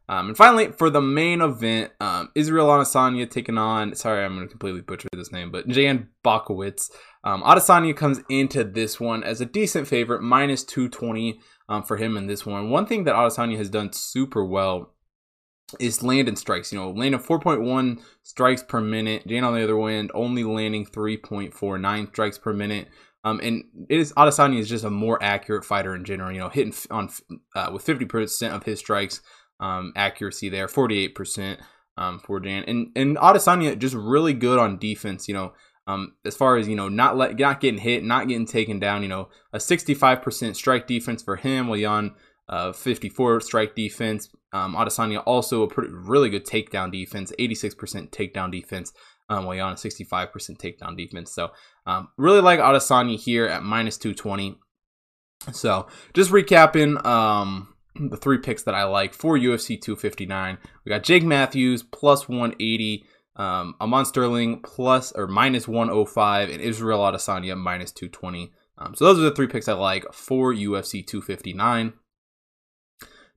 Um, 0.10 0.30
and 0.30 0.38
finally, 0.38 0.72
for 0.72 0.90
the 0.90 1.02
main 1.02 1.40
event, 1.40 1.92
um, 2.00 2.32
Israel 2.34 2.68
Adesanya 2.70 3.30
taking 3.30 3.60
on, 3.60 3.94
sorry, 3.94 4.26
I'm 4.26 4.36
going 4.36 4.48
to 4.48 4.50
completely 4.50 4.82
butcher 4.82 5.08
this 5.14 5.32
name, 5.32 5.52
but 5.52 5.68
Jan 5.68 6.10
Blachowicz. 6.26 6.90
Um, 7.24 7.44
Adesanya 7.44 7.96
comes 7.96 8.20
into 8.28 8.64
this 8.64 9.00
one 9.00 9.24
as 9.24 9.40
a 9.40 9.46
decent 9.46 9.88
favorite, 9.88 10.24
minus 10.24 10.64
220 10.64 11.40
um, 11.70 11.84
for 11.84 11.98
him 11.98 12.18
in 12.18 12.26
this 12.26 12.44
one. 12.44 12.72
One 12.72 12.88
thing 12.88 13.04
that 13.04 13.14
Adesanya 13.14 13.58
has 13.58 13.70
done 13.70 13.94
super 13.94 14.44
well 14.44 14.96
is 15.80 16.04
landing 16.04 16.36
strikes. 16.36 16.72
You 16.72 16.80
know, 16.80 16.92
landing 16.92 17.20
4.1 17.20 18.02
strikes 18.24 18.64
per 18.64 18.82
minute. 18.82 19.28
Jan 19.28 19.44
on 19.44 19.54
the 19.54 19.64
other 19.64 19.80
end 19.88 20.12
only 20.14 20.44
landing 20.44 20.86
3.49 20.86 22.08
strikes 22.08 22.38
per 22.38 22.54
minute. 22.54 22.88
Um, 23.24 23.40
and 23.44 23.66
it 23.90 24.00
is 24.00 24.14
Adesanya 24.14 24.60
is 24.60 24.70
just 24.70 24.86
a 24.86 24.90
more 24.90 25.22
accurate 25.22 25.66
fighter 25.66 25.96
in 25.96 26.06
general. 26.06 26.32
You 26.32 26.40
know, 26.40 26.50
hitting 26.50 26.74
on 26.90 27.10
uh, 27.56 27.70
with 27.74 27.86
50% 27.86 28.52
of 28.52 28.64
his 28.64 28.80
strikes 28.80 29.22
um, 29.60 29.92
accuracy 29.96 30.50
there, 30.50 30.68
48% 30.68 31.58
um, 31.98 32.20
for 32.20 32.40
Jan. 32.40 32.64
And 32.64 32.92
and 32.96 33.18
Adesanya 33.18 33.78
just 33.78 33.96
really 33.96 34.34
good 34.34 34.60
on 34.60 34.80
defense. 34.80 35.28
You 35.28 35.34
know, 35.34 35.54
um, 35.86 36.16
as 36.24 36.36
far 36.36 36.58
as 36.58 36.68
you 36.68 36.76
know, 36.76 36.88
not 36.88 37.18
let 37.18 37.38
not 37.38 37.60
getting 37.60 37.82
hit, 37.82 38.04
not 38.04 38.28
getting 38.28 38.46
taken 38.46 38.80
down. 38.80 39.04
You 39.04 39.10
know, 39.10 39.30
a 39.52 39.58
65% 39.58 40.56
strike 40.56 40.88
defense 40.88 41.22
for 41.22 41.36
him. 41.36 41.68
While 41.68 41.80
Jan 41.80 42.16
uh, 42.50 42.74
54 42.74 43.42
strike 43.42 43.76
defense. 43.76 44.30
Um, 44.52 44.76
Adesanya 44.76 45.22
also 45.26 45.64
a 45.64 45.68
pretty 45.68 45.94
really 45.94 46.30
good 46.30 46.46
takedown 46.46 46.92
defense, 46.92 47.32
86% 47.40 48.10
takedown 48.10 48.52
defense. 48.52 48.94
Um, 49.32 49.46
a 49.46 49.50
65% 49.50 50.32
takedown 50.58 50.98
defense. 50.98 51.32
So 51.32 51.52
um, 51.86 52.08
really 52.18 52.42
like 52.42 52.60
Adesanya 52.60 53.16
here 53.16 53.46
at 53.46 53.62
minus 53.62 53.96
220. 53.98 54.58
So 55.54 55.88
just 56.16 56.32
recapping 56.32 57.06
um, 57.06 57.76
the 57.96 58.18
three 58.18 58.40
picks 58.40 58.64
that 58.64 58.74
I 58.74 58.86
like 58.86 59.14
for 59.14 59.38
UFC 59.38 59.80
259. 59.80 60.58
We 60.84 60.90
got 60.90 61.04
Jake 61.04 61.24
Matthews 61.24 61.84
plus 61.84 62.28
180, 62.28 63.06
um, 63.36 63.76
Aljamain 63.80 64.06
Sterling 64.06 64.62
plus 64.62 65.12
or 65.12 65.28
minus 65.28 65.68
105, 65.68 66.50
and 66.50 66.62
Israel 66.62 67.00
Adesanya 67.02 67.58
minus 67.58 67.92
220. 67.92 68.52
Um, 68.78 68.96
so 68.96 69.06
those 69.06 69.20
are 69.20 69.24
the 69.24 69.36
three 69.36 69.48
picks 69.48 69.68
I 69.68 69.74
like 69.74 70.12
for 70.14 70.54
UFC 70.54 71.06
259. 71.06 71.94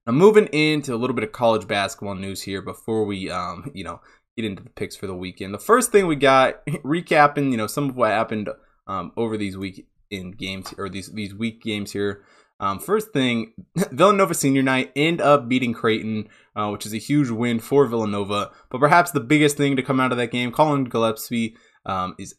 Now, 0.07 0.13
moving 0.13 0.47
into 0.47 0.95
a 0.95 0.97
little 0.97 1.15
bit 1.15 1.25
of 1.25 1.33
college 1.33 1.69
basketball 1.69 2.17
news 2.17 2.43
here 2.43 2.61
before 2.61 3.05
we, 3.05 3.31
um, 3.31 3.71
you 3.75 3.85
know, 3.85 4.01
get 4.37 4.45
into 4.45 4.63
the 4.63 4.71
picks 4.71 4.97
for 4.97 5.07
the 5.07 5.15
weekend. 5.15 5.55
The 5.55 5.59
first 5.59 5.93
thing 5.93 6.07
we 6.07 6.17
got 6.17 6.65
recapping, 6.67 7.51
you 7.51 7.57
know, 7.57 7.67
some 7.67 7.91
of 7.91 7.97
what 7.97 8.11
happened 8.11 8.49
um, 8.87 9.13
over 9.17 9.37
these 9.37 9.57
week 9.57 9.87
in 10.11 10.33
games 10.33 10.75
or 10.77 10.89
these 10.89 11.13
these 11.13 11.35
week 11.35 11.63
games 11.63 11.93
here. 11.93 12.25
Um, 12.61 12.79
first 12.79 13.13
thing, 13.13 13.55
Villanova 13.91 14.35
senior 14.35 14.63
night 14.63 14.93
end 14.95 15.21
up 15.21 15.49
beating 15.49 15.73
Creighton, 15.73 16.29
uh, 16.55 16.69
which 16.69 16.87
is 16.87 16.95
a 16.95 16.99
huge 16.99 17.31
win 17.31 17.59
for 17.59 17.87
Villanova. 17.87 18.53
But 18.71 18.79
perhaps 18.79 19.11
the 19.11 19.21
biggest 19.21 19.57
thing 19.57 19.77
to 19.77 19.83
come 19.83 20.01
out 20.01 20.13
of 20.13 20.19
that 20.19 20.31
game, 20.31 20.53
Collin 20.53 20.85
Gillespie 20.85 21.57
um, 21.87 22.15
is 22.19 22.35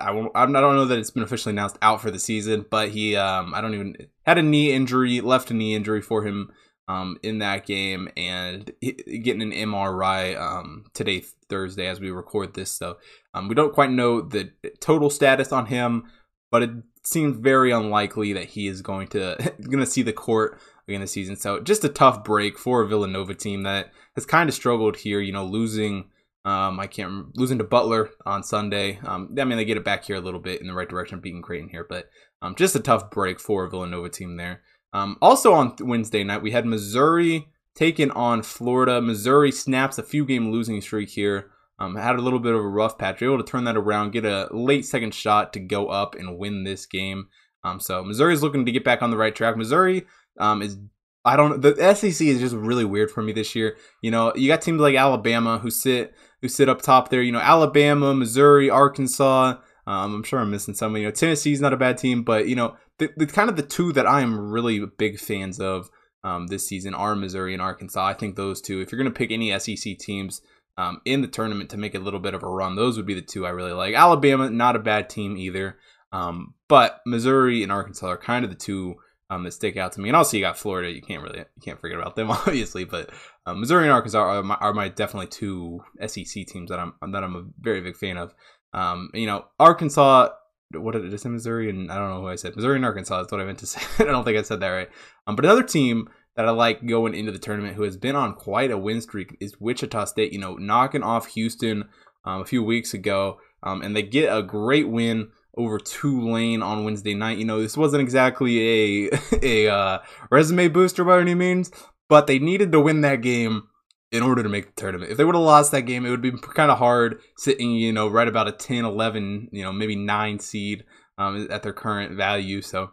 I 0.00 0.10
I 0.34 0.44
don't 0.46 0.52
know 0.52 0.84
that 0.86 0.98
it's 0.98 1.10
been 1.10 1.22
officially 1.22 1.52
announced 1.52 1.78
out 1.82 2.00
for 2.00 2.10
the 2.10 2.18
season, 2.18 2.66
but 2.70 2.90
he 2.90 3.16
um 3.16 3.54
I 3.54 3.60
don't 3.60 3.74
even 3.74 3.96
had 4.24 4.38
a 4.38 4.42
knee 4.42 4.72
injury, 4.72 5.20
left 5.20 5.50
a 5.50 5.54
knee 5.54 5.74
injury 5.74 6.02
for 6.02 6.24
him 6.24 6.50
um 6.88 7.18
in 7.22 7.38
that 7.38 7.66
game, 7.66 8.08
and 8.16 8.72
getting 8.80 9.42
an 9.42 9.52
MRI 9.52 10.38
um 10.38 10.86
today 10.94 11.22
Thursday 11.48 11.86
as 11.86 12.00
we 12.00 12.10
record 12.10 12.54
this. 12.54 12.70
So 12.70 12.98
um 13.34 13.48
we 13.48 13.54
don't 13.54 13.74
quite 13.74 13.90
know 13.90 14.20
the 14.20 14.50
total 14.80 15.10
status 15.10 15.52
on 15.52 15.66
him, 15.66 16.04
but 16.50 16.62
it 16.62 16.70
seems 17.02 17.38
very 17.38 17.70
unlikely 17.70 18.32
that 18.34 18.44
he 18.46 18.66
is 18.66 18.82
going 18.82 19.08
to 19.08 19.36
going 19.62 19.78
to 19.78 19.86
see 19.86 20.02
the 20.02 20.12
court 20.12 20.60
again 20.86 21.00
this 21.00 21.12
season. 21.12 21.36
So 21.36 21.60
just 21.60 21.84
a 21.84 21.88
tough 21.88 22.24
break 22.24 22.58
for 22.58 22.82
a 22.82 22.88
Villanova 22.88 23.34
team 23.34 23.62
that 23.62 23.92
has 24.14 24.26
kind 24.26 24.48
of 24.48 24.54
struggled 24.54 24.96
here. 24.96 25.20
You 25.20 25.32
know, 25.32 25.44
losing 25.44 26.10
um, 26.44 26.80
I 26.80 26.86
can't 26.86 27.08
remember, 27.10 27.30
losing 27.34 27.58
to 27.58 27.64
Butler 27.64 28.10
on 28.24 28.42
Sunday. 28.42 28.98
Um, 29.04 29.34
I 29.38 29.44
mean, 29.44 29.58
they 29.58 29.64
get 29.64 29.76
it 29.76 29.84
back 29.84 30.04
here 30.04 30.16
a 30.16 30.20
little 30.20 30.40
bit 30.40 30.60
in 30.60 30.66
the 30.66 30.72
right 30.72 30.88
direction, 30.88 31.20
beating 31.20 31.42
Creighton 31.42 31.68
here, 31.68 31.84
but 31.86 32.08
um, 32.40 32.54
just 32.54 32.74
a 32.74 32.80
tough 32.80 33.10
break 33.10 33.38
for 33.38 33.64
a 33.64 33.70
Villanova 33.70 34.08
team 34.08 34.36
there. 34.36 34.62
Um, 34.92 35.16
also 35.20 35.52
on 35.52 35.74
Wednesday 35.80 36.24
night, 36.24 36.42
we 36.42 36.50
had 36.50 36.66
Missouri 36.66 37.48
taking 37.74 38.10
on 38.10 38.42
Florida. 38.42 39.00
Missouri 39.00 39.52
snaps 39.52 39.98
a 39.98 40.02
few 40.02 40.24
game 40.24 40.50
losing 40.50 40.80
streak 40.80 41.10
here. 41.10 41.50
Um, 41.78 41.94
had 41.94 42.16
a 42.16 42.22
little 42.22 42.40
bit 42.40 42.54
of 42.54 42.60
a 42.60 42.68
rough 42.68 42.98
patch, 42.98 43.22
able 43.22 43.38
to 43.38 43.44
turn 43.44 43.64
that 43.64 43.76
around, 43.76 44.10
get 44.10 44.24
a 44.24 44.48
late 44.50 44.84
second 44.84 45.14
shot 45.14 45.52
to 45.52 45.60
go 45.60 45.86
up 45.88 46.16
and 46.16 46.36
win 46.36 46.64
this 46.64 46.86
game. 46.86 47.28
Um, 47.62 47.78
so 47.78 48.02
Missouri 48.02 48.34
is 48.34 48.42
looking 48.42 48.66
to 48.66 48.72
get 48.72 48.84
back 48.84 49.00
on 49.00 49.10
the 49.10 49.16
right 49.16 49.34
track. 49.34 49.56
Missouri 49.56 50.06
um, 50.38 50.62
is 50.62 50.78
I 51.24 51.36
don't 51.36 51.60
the 51.60 51.74
SEC 51.94 52.26
is 52.26 52.40
just 52.40 52.54
really 52.54 52.84
weird 52.84 53.10
for 53.10 53.22
me 53.22 53.32
this 53.32 53.54
year. 53.54 53.76
You 54.02 54.10
know, 54.10 54.32
you 54.34 54.48
got 54.48 54.62
teams 54.62 54.80
like 54.80 54.96
Alabama 54.96 55.58
who 55.58 55.70
sit 55.70 56.14
who 56.40 56.48
sit 56.48 56.68
up 56.68 56.82
top 56.82 57.10
there. 57.10 57.22
You 57.22 57.32
know, 57.32 57.40
Alabama, 57.40 58.14
Missouri, 58.14 58.70
Arkansas. 58.70 59.56
Um, 59.86 60.14
I'm 60.14 60.22
sure 60.22 60.40
I'm 60.40 60.50
missing 60.50 60.74
some. 60.74 60.96
You 60.96 61.04
know, 61.04 61.10
Tennessee's 61.10 61.60
not 61.60 61.72
a 61.72 61.76
bad 61.76 61.98
team, 61.98 62.22
but 62.22 62.48
you 62.48 62.56
know, 62.56 62.76
the, 62.98 63.10
the 63.16 63.26
kind 63.26 63.48
of 63.48 63.56
the 63.56 63.62
two 63.62 63.92
that 63.92 64.06
I 64.06 64.20
am 64.20 64.50
really 64.50 64.84
big 64.84 65.18
fans 65.18 65.60
of 65.60 65.90
um, 66.24 66.48
this 66.48 66.66
season 66.66 66.94
are 66.94 67.14
Missouri 67.14 67.52
and 67.52 67.62
Arkansas. 67.62 68.06
I 68.06 68.14
think 68.14 68.36
those 68.36 68.60
two. 68.60 68.80
If 68.80 68.90
you're 68.90 69.00
going 69.00 69.12
to 69.12 69.16
pick 69.16 69.30
any 69.30 69.56
SEC 69.58 69.98
teams 69.98 70.42
um, 70.76 71.00
in 71.04 71.22
the 71.22 71.28
tournament 71.28 71.70
to 71.70 71.76
make 71.76 71.94
a 71.94 72.00
little 72.00 72.20
bit 72.20 72.34
of 72.34 72.42
a 72.42 72.48
run, 72.48 72.76
those 72.76 72.96
would 72.96 73.06
be 73.06 73.14
the 73.14 73.22
two 73.22 73.46
I 73.46 73.50
really 73.50 73.72
like. 73.72 73.94
Alabama, 73.94 74.50
not 74.50 74.76
a 74.76 74.80
bad 74.80 75.08
team 75.08 75.36
either, 75.36 75.78
um, 76.12 76.54
but 76.68 77.00
Missouri 77.06 77.62
and 77.62 77.72
Arkansas 77.72 78.06
are 78.08 78.16
kind 78.16 78.44
of 78.44 78.50
the 78.50 78.56
two 78.56 78.96
um, 79.30 79.44
that 79.44 79.52
stick 79.52 79.76
out 79.76 79.92
to 79.92 80.00
me. 80.00 80.08
And 80.08 80.16
also, 80.16 80.36
you 80.36 80.42
got 80.42 80.58
Florida. 80.58 80.90
You 80.90 81.02
can't 81.02 81.22
really 81.22 81.38
you 81.38 81.62
can't 81.62 81.80
forget 81.80 81.98
about 81.98 82.16
them, 82.16 82.30
obviously. 82.32 82.84
But 82.84 83.10
um, 83.46 83.60
Missouri 83.60 83.84
and 83.84 83.92
Arkansas 83.92 84.18
are 84.18 84.42
my, 84.42 84.56
are 84.56 84.74
my, 84.74 84.88
definitely 84.88 85.28
two 85.28 85.84
SEC 86.04 86.46
teams 86.46 86.70
that 86.70 86.78
I'm 86.78 86.94
that 87.12 87.22
I'm 87.22 87.36
a 87.36 87.44
very 87.60 87.80
big 87.80 87.96
fan 87.96 88.16
of. 88.16 88.34
Um, 88.72 89.10
you 89.14 89.26
know, 89.26 89.46
Arkansas. 89.58 90.30
What 90.72 90.92
did 90.92 91.12
I 91.12 91.16
say? 91.16 91.28
Missouri 91.28 91.70
and 91.70 91.90
I 91.90 91.96
don't 91.96 92.10
know 92.10 92.20
who 92.20 92.28
I 92.28 92.36
said. 92.36 92.54
Missouri 92.54 92.76
and 92.76 92.84
Arkansas. 92.84 93.18
That's 93.18 93.32
what 93.32 93.40
I 93.40 93.44
meant 93.44 93.58
to 93.60 93.66
say. 93.66 93.80
I 94.00 94.04
don't 94.04 94.24
think 94.24 94.38
I 94.38 94.42
said 94.42 94.60
that 94.60 94.68
right. 94.68 94.88
Um, 95.26 95.36
but 95.36 95.44
another 95.44 95.62
team 95.62 96.08
that 96.36 96.46
I 96.46 96.50
like 96.50 96.86
going 96.86 97.14
into 97.14 97.32
the 97.32 97.38
tournament 97.38 97.74
who 97.74 97.82
has 97.82 97.96
been 97.96 98.14
on 98.14 98.34
quite 98.34 98.70
a 98.70 98.78
win 98.78 99.00
streak 99.00 99.36
is 99.40 99.60
Wichita 99.60 100.04
State. 100.04 100.32
You 100.32 100.38
know, 100.38 100.54
knocking 100.54 101.02
off 101.02 101.26
Houston 101.28 101.88
um, 102.24 102.42
a 102.42 102.44
few 102.44 102.62
weeks 102.62 102.94
ago, 102.94 103.40
um, 103.62 103.82
and 103.82 103.96
they 103.96 104.02
get 104.02 104.34
a 104.34 104.42
great 104.42 104.88
win 104.88 105.30
over 105.56 105.78
Tulane 105.78 106.62
on 106.62 106.84
Wednesday 106.84 107.14
night. 107.14 107.38
You 107.38 107.44
know, 107.44 107.60
this 107.60 107.76
wasn't 107.76 108.02
exactly 108.02 109.06
a 109.06 109.10
a 109.42 109.68
uh, 109.68 109.98
resume 110.30 110.68
booster 110.68 111.04
by 111.04 111.20
any 111.20 111.34
means, 111.34 111.70
but 112.08 112.26
they 112.26 112.38
needed 112.38 112.72
to 112.72 112.80
win 112.80 113.00
that 113.00 113.22
game 113.22 113.64
in 114.10 114.22
order 114.22 114.42
to 114.42 114.48
make 114.48 114.74
the 114.74 114.80
tournament. 114.80 115.10
If 115.10 115.18
they 115.18 115.24
would 115.24 115.34
have 115.34 115.44
lost 115.44 115.72
that 115.72 115.82
game, 115.82 116.06
it 116.06 116.10
would 116.10 116.22
be 116.22 116.32
kind 116.32 116.70
of 116.70 116.78
hard 116.78 117.20
sitting, 117.36 117.72
you 117.72 117.92
know, 117.92 118.08
right 118.08 118.28
about 118.28 118.48
a 118.48 118.52
10, 118.52 118.84
11, 118.84 119.48
you 119.52 119.62
know, 119.62 119.72
maybe 119.72 119.96
9 119.96 120.38
seed 120.38 120.84
um, 121.18 121.46
at 121.50 121.62
their 121.62 121.72
current 121.72 122.16
value. 122.16 122.62
So 122.62 122.90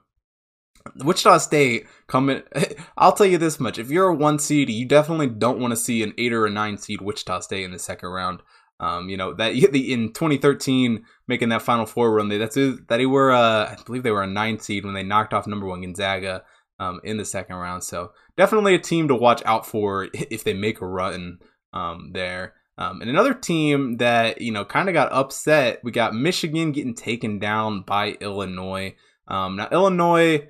Wichita 0.98 1.38
State 1.40 1.88
coming 2.08 2.44
I'll 2.98 3.14
tell 3.14 3.26
you 3.26 3.38
this 3.38 3.60
much. 3.60 3.80
If 3.80 3.90
you're 3.90 4.10
a 4.10 4.16
1 4.16 4.40
seed, 4.40 4.70
you 4.70 4.86
definitely 4.86 5.28
don't 5.28 5.60
want 5.60 5.72
to 5.72 5.78
see 5.78 6.04
an 6.04 6.14
8 6.18 6.34
or 6.34 6.46
a 6.46 6.50
9 6.50 6.78
seed 6.78 7.02
Wichita 7.02 7.40
State 7.42 7.64
in 7.64 7.72
the 7.72 7.80
second 7.80 8.10
round. 8.10 8.42
Um, 8.78 9.08
you 9.08 9.16
know 9.16 9.34
that 9.36 9.54
in 9.74 10.12
2013 10.12 11.06
making 11.28 11.50
that 11.50 11.62
Final 11.62 11.86
Four 11.86 12.14
run, 12.14 12.28
they 12.28 12.38
that's 12.38 12.56
that 12.56 12.86
they 12.90 13.06
were 13.06 13.32
uh, 13.32 13.70
I 13.72 13.78
believe 13.86 14.04
they 14.04 14.12
were 14.12 14.24
a 14.24 14.28
nine 14.28 14.60
seed 14.60 14.84
when 14.84 14.94
they 14.94 15.04
knocked 15.04 15.34
off 15.34 15.48
number 15.48 15.66
one 15.66 15.82
Gonzaga 15.82 16.44
um, 16.80 17.00
in 17.04 17.18
the 17.18 17.26
second 17.26 17.56
round. 17.56 17.84
So 17.84 18.12
definitely 18.38 18.76
a 18.76 18.80
team 18.80 19.08
to 19.08 19.16
watch 19.16 19.42
out 19.46 19.66
for 19.66 20.08
if 20.14 20.44
they 20.44 20.54
make 20.54 20.82
a 20.82 20.88
run 20.88 21.40
um, 21.74 22.12
there. 22.14 22.54
Um, 22.78 23.00
and 23.00 23.10
another 23.10 23.34
team 23.34 23.98
that 23.98 24.42
you 24.42 24.52
know 24.52 24.66
kind 24.66 24.90
of 24.90 24.94
got 24.94 25.12
upset, 25.12 25.80
we 25.84 25.92
got 25.92 26.14
Michigan 26.14 26.72
getting 26.72 26.94
taken 26.94 27.40
down 27.40 27.82
by 27.82 28.18
Illinois. 28.20 28.96
Um, 29.28 29.56
now 29.56 29.70
Illinois 29.72 30.50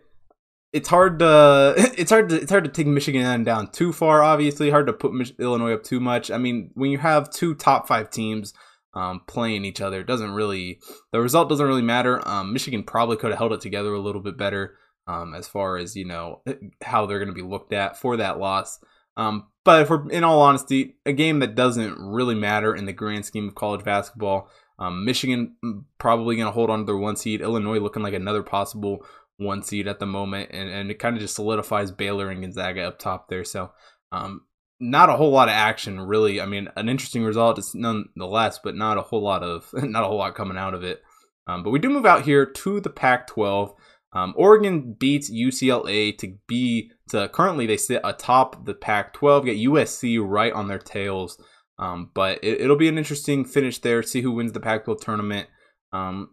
it's 0.76 0.90
hard 0.90 1.20
to 1.20 1.74
it's 1.98 2.12
hard 2.12 2.30
to 2.30 2.42
it's 2.42 2.52
hard 2.52 2.66
to 2.66 2.70
take 2.70 2.86
Michigan 2.86 3.44
down 3.44 3.72
too 3.72 3.94
far. 3.94 4.22
Obviously, 4.22 4.70
hard 4.70 4.88
to 4.88 4.94
put 4.94 5.14
Mich- 5.14 5.34
Illinois 5.40 5.74
up 5.74 5.84
too 5.84 6.02
much. 6.02 6.30
I 6.30 6.38
mean, 6.38 6.72
when 6.74 6.92
you 6.92 6.98
have 6.98 7.32
two 7.32 7.56
top 7.56 7.88
five 7.88 8.10
teams 8.10 8.54
um, 8.94 9.22
playing 9.26 9.64
each 9.64 9.80
other, 9.80 10.02
it 10.02 10.08
doesn't 10.08 10.32
really 10.32 10.80
the 11.14 11.22
result 11.22 11.48
doesn't 11.48 11.66
really 11.66 11.82
matter. 11.82 12.22
Um, 12.28 12.52
Michigan 12.52 12.84
probably 12.84 13.16
could 13.16 13.30
have 13.30 13.40
held 13.40 13.54
it 13.54 13.62
together 13.62 13.94
a 13.94 14.02
little 14.02 14.22
bit 14.22 14.38
better 14.38 14.78
um, 15.08 15.34
as 15.34 15.48
far 15.48 15.78
as 15.78 15.96
you 15.96 16.06
know 16.06 16.42
how 16.84 17.06
they're 17.06 17.20
going 17.20 17.30
to 17.30 17.34
be 17.34 17.42
looked 17.42 17.74
at 17.74 17.98
for 17.98 18.18
that 18.18 18.40
loss. 18.40 18.80
Um, 19.18 19.48
but 19.64 19.88
for 19.88 20.10
in 20.12 20.24
all 20.24 20.42
honesty, 20.42 20.98
a 21.06 21.14
game 21.14 21.40
that 21.40 21.56
doesn't 21.56 21.98
really 22.00 22.36
matter 22.36 22.76
in 22.76 22.86
the 22.86 22.94
grand 22.94 23.26
scheme 23.26 23.48
of 23.48 23.56
college 23.56 23.84
basketball. 23.84 24.50
Um, 24.78 25.06
Michigan 25.06 25.56
mm, 25.64 25.84
probably 25.98 26.36
going 26.36 26.48
to 26.48 26.52
hold 26.52 26.70
on 26.70 26.80
to 26.80 26.86
their 26.86 26.98
one 26.98 27.16
seed. 27.16 27.42
Illinois 27.42 27.80
looking 27.80 28.04
like 28.04 28.14
another 28.14 28.44
possible 28.44 29.06
one 29.38 29.64
seed 29.64 29.88
at 29.88 30.00
the 30.00 30.06
moment, 30.06 30.50
and, 30.52 30.70
and 30.70 30.92
it 30.92 31.00
kind 31.00 31.16
of 31.16 31.22
just 31.22 31.36
solidifies 31.36 31.92
Baylor 31.92 32.30
and 32.30 32.42
Gonzaga 32.42 32.84
up 32.84 33.00
top 33.00 33.30
there. 33.30 33.44
So, 33.44 33.72
um, 34.12 34.42
not 34.80 35.10
a 35.10 35.16
whole 35.16 35.32
lot 35.32 35.48
of 35.48 35.54
action, 35.54 36.02
really. 36.02 36.42
I 36.42 36.46
mean, 36.46 36.70
an 36.76 36.90
interesting 36.90 37.24
result 37.24 37.60
nonetheless, 37.74 38.60
but 38.64 38.76
not 38.76 38.98
a 38.98 39.02
whole 39.02 39.24
lot 39.24 39.44
of 39.44 39.70
not 39.74 40.04
a 40.04 40.08
whole 40.08 40.18
lot 40.18 40.36
coming 40.36 40.58
out 40.58 40.74
of 40.74 40.84
it. 40.84 41.02
Um, 41.48 41.64
but 41.64 41.70
we 41.70 41.80
do 41.80 41.90
move 41.90 42.06
out 42.06 42.24
here 42.24 42.46
to 42.46 42.80
the 42.80 42.90
Pac-12. 42.90 43.76
Um, 44.16 44.34
Oregon 44.38 44.96
beats 44.98 45.30
UCLA 45.30 46.18
to 46.20 46.38
be 46.48 46.92
to 47.10 47.28
currently 47.30 47.66
they 47.66 47.78
sit 47.78 48.02
atop 48.04 48.66
the 48.66 48.74
Pac-12, 48.74 49.46
get 49.46 49.58
USC 49.58 50.26
right 50.26 50.54
on 50.54 50.68
their 50.68 50.80
tails. 50.80 51.38
Um, 51.78 52.12
but 52.14 52.40
it, 52.42 52.68
will 52.68 52.78
be 52.78 52.88
an 52.88 52.98
interesting 52.98 53.44
finish 53.44 53.80
there. 53.80 54.02
See 54.02 54.22
who 54.22 54.32
wins 54.32 54.54
the 54.54 54.62
Pac-12 54.62 55.02
tournament. 55.02 55.50
Um, 55.92 56.30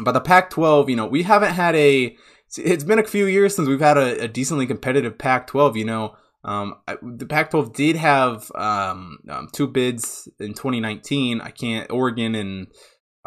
but 0.00 0.12
the 0.12 0.20
Pac 0.20 0.50
12, 0.50 0.90
you 0.90 0.96
know, 0.96 1.06
we 1.06 1.22
haven't 1.22 1.52
had 1.52 1.74
a. 1.74 2.16
It's 2.56 2.84
been 2.84 3.00
a 3.00 3.04
few 3.04 3.26
years 3.26 3.56
since 3.56 3.68
we've 3.68 3.80
had 3.80 3.98
a, 3.98 4.22
a 4.24 4.28
decently 4.28 4.66
competitive 4.66 5.18
Pac 5.18 5.48
12, 5.48 5.76
you 5.76 5.84
know. 5.84 6.16
Um, 6.44 6.76
the 7.02 7.26
Pac 7.26 7.50
12 7.50 7.72
did 7.72 7.96
have 7.96 8.50
um, 8.54 9.18
um, 9.28 9.48
two 9.52 9.66
bids 9.66 10.28
in 10.38 10.54
2019. 10.54 11.40
I 11.40 11.50
can't, 11.50 11.90
Oregon 11.90 12.34
and. 12.34 12.68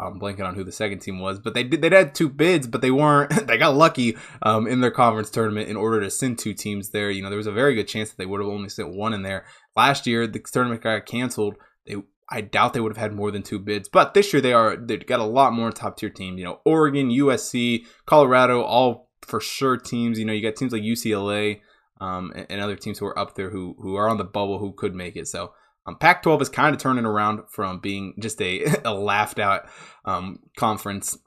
I'm 0.00 0.18
blanking 0.18 0.46
on 0.46 0.54
who 0.54 0.64
the 0.64 0.72
second 0.72 1.00
team 1.00 1.18
was, 1.18 1.38
but 1.38 1.54
they 1.54 1.62
did. 1.62 1.82
They 1.82 1.90
had 1.90 2.14
two 2.14 2.28
bids, 2.28 2.66
but 2.66 2.80
they 2.80 2.90
weren't. 2.90 3.30
they 3.46 3.58
got 3.58 3.76
lucky 3.76 4.16
um, 4.42 4.66
in 4.66 4.80
their 4.80 4.90
conference 4.90 5.30
tournament 5.30 5.68
in 5.68 5.76
order 5.76 6.00
to 6.00 6.10
send 6.10 6.38
two 6.38 6.54
teams 6.54 6.90
there. 6.90 7.10
You 7.10 7.22
know, 7.22 7.28
there 7.28 7.36
was 7.36 7.46
a 7.46 7.52
very 7.52 7.74
good 7.74 7.88
chance 7.88 8.10
that 8.10 8.18
they 8.18 8.26
would 8.26 8.40
have 8.40 8.48
only 8.48 8.68
sent 8.68 8.94
one 8.94 9.12
in 9.12 9.22
there. 9.22 9.44
Last 9.76 10.06
year, 10.06 10.26
the 10.26 10.40
tournament 10.40 10.82
got 10.82 11.06
canceled. 11.06 11.56
They 11.86 11.96
I 12.30 12.42
doubt 12.42 12.74
they 12.74 12.80
would 12.80 12.92
have 12.92 13.10
had 13.10 13.12
more 13.12 13.30
than 13.30 13.42
two 13.42 13.58
bids, 13.58 13.88
but 13.88 14.14
this 14.14 14.32
year 14.32 14.40
they 14.40 14.52
are 14.52 14.76
they've 14.76 15.04
got 15.04 15.20
a 15.20 15.24
lot 15.24 15.52
more 15.52 15.70
top 15.72 15.96
tier 15.96 16.10
teams. 16.10 16.38
You 16.38 16.44
know, 16.44 16.60
Oregon, 16.64 17.10
USC, 17.10 17.86
Colorado, 18.06 18.62
all 18.62 19.10
for 19.22 19.40
sure 19.40 19.76
teams. 19.76 20.18
You 20.18 20.24
know, 20.24 20.32
you 20.32 20.42
got 20.42 20.56
teams 20.56 20.72
like 20.72 20.82
UCLA 20.82 21.60
um, 22.00 22.32
and, 22.34 22.46
and, 22.48 22.60
other 22.60 22.76
teams 22.76 22.98
who 22.98 23.06
are 23.06 23.18
up 23.18 23.34
there 23.34 23.50
who 23.50 23.76
who 23.80 23.96
are 23.96 24.08
on 24.08 24.16
the 24.16 24.24
bubble 24.24 24.58
who 24.58 24.72
could 24.72 24.94
make 24.94 25.16
it. 25.16 25.28
So 25.28 25.52
um, 25.86 25.96
Pac-12 25.96 26.42
is 26.42 26.48
kind 26.48 26.74
of 26.74 26.80
turning 26.80 27.04
around 27.04 27.40
from 27.48 27.80
being 27.80 28.14
just 28.18 28.40
a, 28.40 28.64
a 28.84 28.94
laughed 28.94 29.38
out 29.38 29.68
um, 30.04 30.40
conference. 30.56 31.18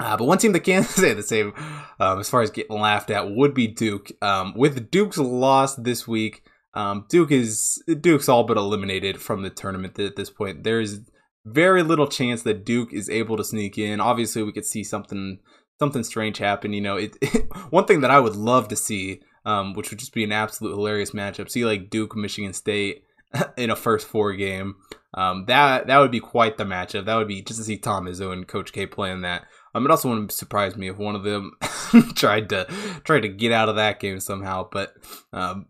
Uh, 0.00 0.16
but 0.16 0.24
one 0.24 0.38
team 0.38 0.52
that 0.52 0.60
can 0.60 0.82
say 0.84 1.12
the 1.12 1.22
same 1.22 1.52
um, 2.00 2.18
as 2.20 2.28
far 2.28 2.42
as 2.42 2.50
getting 2.50 2.78
laughed 2.78 3.10
at 3.10 3.30
would 3.30 3.54
be 3.54 3.66
Duke. 3.66 4.10
Um, 4.22 4.54
with 4.56 4.90
Duke's 4.90 5.18
loss 5.18 5.76
this 5.76 6.08
week, 6.08 6.42
um, 6.74 7.06
Duke 7.08 7.30
is 7.30 7.82
Duke's 8.00 8.28
all 8.28 8.44
but 8.44 8.56
eliminated 8.56 9.20
from 9.20 9.42
the 9.42 9.50
tournament 9.50 9.98
at 9.98 10.16
this 10.16 10.30
point. 10.30 10.64
There's 10.64 11.00
very 11.44 11.82
little 11.82 12.08
chance 12.08 12.42
that 12.42 12.64
Duke 12.64 12.92
is 12.92 13.10
able 13.10 13.36
to 13.36 13.44
sneak 13.44 13.78
in. 13.78 14.00
Obviously, 14.00 14.42
we 14.42 14.52
could 14.52 14.64
see 14.64 14.82
something 14.82 15.38
something 15.78 16.02
strange 16.02 16.38
happen. 16.38 16.72
You 16.72 16.80
know, 16.80 16.96
it, 16.96 17.16
it 17.20 17.46
one 17.70 17.84
thing 17.84 18.00
that 18.00 18.10
I 18.10 18.18
would 18.18 18.34
love 18.34 18.68
to 18.68 18.76
see, 18.76 19.20
um, 19.44 19.74
which 19.74 19.90
would 19.90 19.98
just 20.00 20.14
be 20.14 20.24
an 20.24 20.32
absolute 20.32 20.70
hilarious 20.70 21.12
matchup. 21.12 21.50
See 21.50 21.64
like 21.64 21.90
Duke, 21.90 22.16
Michigan 22.16 22.52
State 22.52 23.04
in 23.56 23.70
a 23.70 23.76
first 23.76 24.06
four 24.06 24.32
game. 24.34 24.76
Um, 25.14 25.44
that 25.46 25.86
that 25.86 25.98
would 25.98 26.10
be 26.10 26.20
quite 26.20 26.56
the 26.56 26.64
matchup. 26.64 27.06
That 27.06 27.16
would 27.16 27.28
be 27.28 27.42
just 27.42 27.60
to 27.60 27.64
see 27.64 27.78
Tom 27.78 28.06
Izzo 28.06 28.32
and 28.32 28.48
Coach 28.48 28.72
K 28.72 28.86
playing 28.86 29.22
that. 29.22 29.46
Um, 29.74 29.84
it 29.84 29.90
also 29.90 30.08
wouldn't 30.08 30.32
surprise 30.32 30.76
me 30.76 30.88
if 30.88 30.98
one 30.98 31.14
of 31.14 31.24
them 31.24 31.52
tried 32.14 32.48
to 32.50 32.66
tried 33.04 33.20
to 33.20 33.28
get 33.28 33.52
out 33.52 33.68
of 33.68 33.76
that 33.76 34.00
game 34.00 34.20
somehow. 34.20 34.68
But 34.70 34.94
um, 35.32 35.66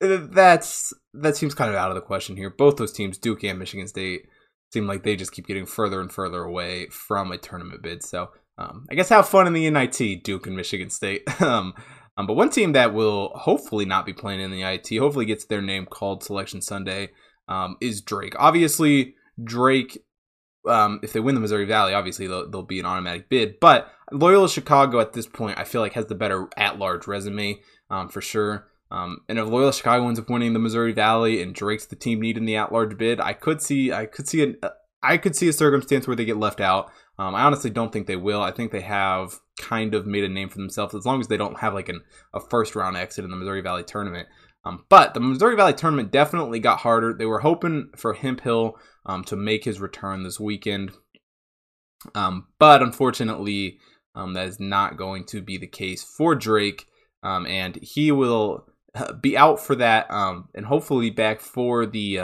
that's 0.00 0.92
that 1.14 1.36
seems 1.36 1.54
kind 1.54 1.70
of 1.70 1.76
out 1.76 1.90
of 1.90 1.94
the 1.94 2.00
question 2.00 2.36
here. 2.36 2.50
Both 2.50 2.76
those 2.76 2.92
teams, 2.92 3.18
Duke 3.18 3.44
and 3.44 3.58
Michigan 3.58 3.86
State, 3.86 4.22
seem 4.72 4.86
like 4.86 5.02
they 5.02 5.16
just 5.16 5.32
keep 5.32 5.46
getting 5.46 5.66
further 5.66 6.00
and 6.00 6.10
further 6.10 6.42
away 6.42 6.86
from 6.86 7.32
a 7.32 7.38
tournament 7.38 7.82
bid. 7.82 8.02
So 8.04 8.30
um, 8.58 8.86
I 8.90 8.94
guess 8.94 9.08
have 9.08 9.28
fun 9.28 9.46
in 9.46 9.52
the 9.52 9.68
NIT, 9.70 10.24
Duke 10.24 10.46
and 10.46 10.56
Michigan 10.56 10.90
State. 10.90 11.22
um, 11.42 11.74
um, 12.20 12.26
but 12.26 12.34
one 12.34 12.50
team 12.50 12.72
that 12.72 12.92
will 12.92 13.30
hopefully 13.34 13.86
not 13.86 14.04
be 14.04 14.12
playing 14.12 14.40
in 14.40 14.50
the 14.50 14.62
IT, 14.62 14.94
hopefully 14.98 15.24
gets 15.24 15.46
their 15.46 15.62
name 15.62 15.86
called 15.86 16.22
Selection 16.22 16.60
Sunday, 16.60 17.10
um, 17.48 17.76
is 17.80 18.02
Drake. 18.02 18.34
Obviously, 18.38 19.14
Drake, 19.42 20.04
um, 20.68 21.00
if 21.02 21.14
they 21.14 21.20
win 21.20 21.34
the 21.34 21.40
Missouri 21.40 21.64
Valley, 21.64 21.94
obviously 21.94 22.26
they'll, 22.26 22.50
they'll, 22.50 22.62
be 22.62 22.78
an 22.78 22.84
automatic 22.84 23.30
bid. 23.30 23.58
But 23.58 23.90
Loyola 24.12 24.50
Chicago 24.50 25.00
at 25.00 25.14
this 25.14 25.26
point, 25.26 25.58
I 25.58 25.64
feel 25.64 25.80
like 25.80 25.94
has 25.94 26.06
the 26.06 26.14
better 26.14 26.48
at-large 26.58 27.06
resume 27.06 27.60
um, 27.88 28.10
for 28.10 28.20
sure. 28.20 28.68
Um, 28.90 29.20
and 29.28 29.38
if 29.38 29.48
Loyola 29.48 29.72
Chicago 29.72 30.06
ends 30.06 30.20
up 30.20 30.28
winning 30.28 30.52
the 30.52 30.58
Missouri 30.58 30.92
Valley 30.92 31.40
and 31.40 31.54
Drake's 31.54 31.86
the 31.86 31.96
team 31.96 32.20
needing 32.20 32.44
the 32.44 32.56
at-large 32.56 32.98
bid, 32.98 33.18
I 33.18 33.32
could 33.32 33.62
see 33.62 33.92
I 33.92 34.04
could 34.04 34.28
see 34.28 34.42
an 34.42 34.56
I 35.02 35.16
could 35.16 35.34
see 35.34 35.48
a 35.48 35.54
circumstance 35.54 36.06
where 36.06 36.16
they 36.16 36.26
get 36.26 36.36
left 36.36 36.60
out. 36.60 36.90
Um, 37.18 37.34
I 37.34 37.42
honestly 37.42 37.70
don't 37.70 37.92
think 37.92 38.06
they 38.06 38.16
will. 38.16 38.42
I 38.42 38.50
think 38.50 38.72
they 38.72 38.80
have 38.82 39.40
kind 39.60 39.94
of 39.94 40.06
made 40.06 40.24
a 40.24 40.28
name 40.28 40.48
for 40.48 40.58
themselves 40.58 40.94
as 40.94 41.04
long 41.04 41.20
as 41.20 41.28
they 41.28 41.36
don't 41.36 41.60
have 41.60 41.74
like 41.74 41.88
an, 41.88 42.00
a 42.34 42.40
first 42.40 42.74
round 42.74 42.96
exit 42.96 43.24
in 43.24 43.30
the 43.30 43.36
Missouri 43.36 43.60
Valley 43.60 43.84
tournament. 43.84 44.26
Um, 44.64 44.84
but 44.88 45.14
the 45.14 45.20
Missouri 45.20 45.56
Valley 45.56 45.72
tournament 45.72 46.10
definitely 46.10 46.58
got 46.58 46.80
harder. 46.80 47.14
They 47.14 47.26
were 47.26 47.40
hoping 47.40 47.90
for 47.96 48.14
Hemphill 48.14 48.76
um, 49.06 49.24
to 49.24 49.36
make 49.36 49.64
his 49.64 49.80
return 49.80 50.22
this 50.22 50.40
weekend. 50.40 50.92
Um, 52.14 52.48
but 52.58 52.82
unfortunately, 52.82 53.78
um, 54.14 54.34
that 54.34 54.48
is 54.48 54.58
not 54.58 54.96
going 54.96 55.24
to 55.26 55.40
be 55.40 55.56
the 55.56 55.66
case 55.66 56.02
for 56.02 56.34
Drake. 56.34 56.86
Um, 57.22 57.46
and 57.46 57.76
he 57.76 58.10
will 58.12 58.66
uh, 58.94 59.12
be 59.12 59.36
out 59.36 59.60
for 59.60 59.76
that 59.76 60.10
um, 60.10 60.48
and 60.54 60.66
hopefully 60.66 61.10
back 61.10 61.40
for 61.40 61.86
the 61.86 62.18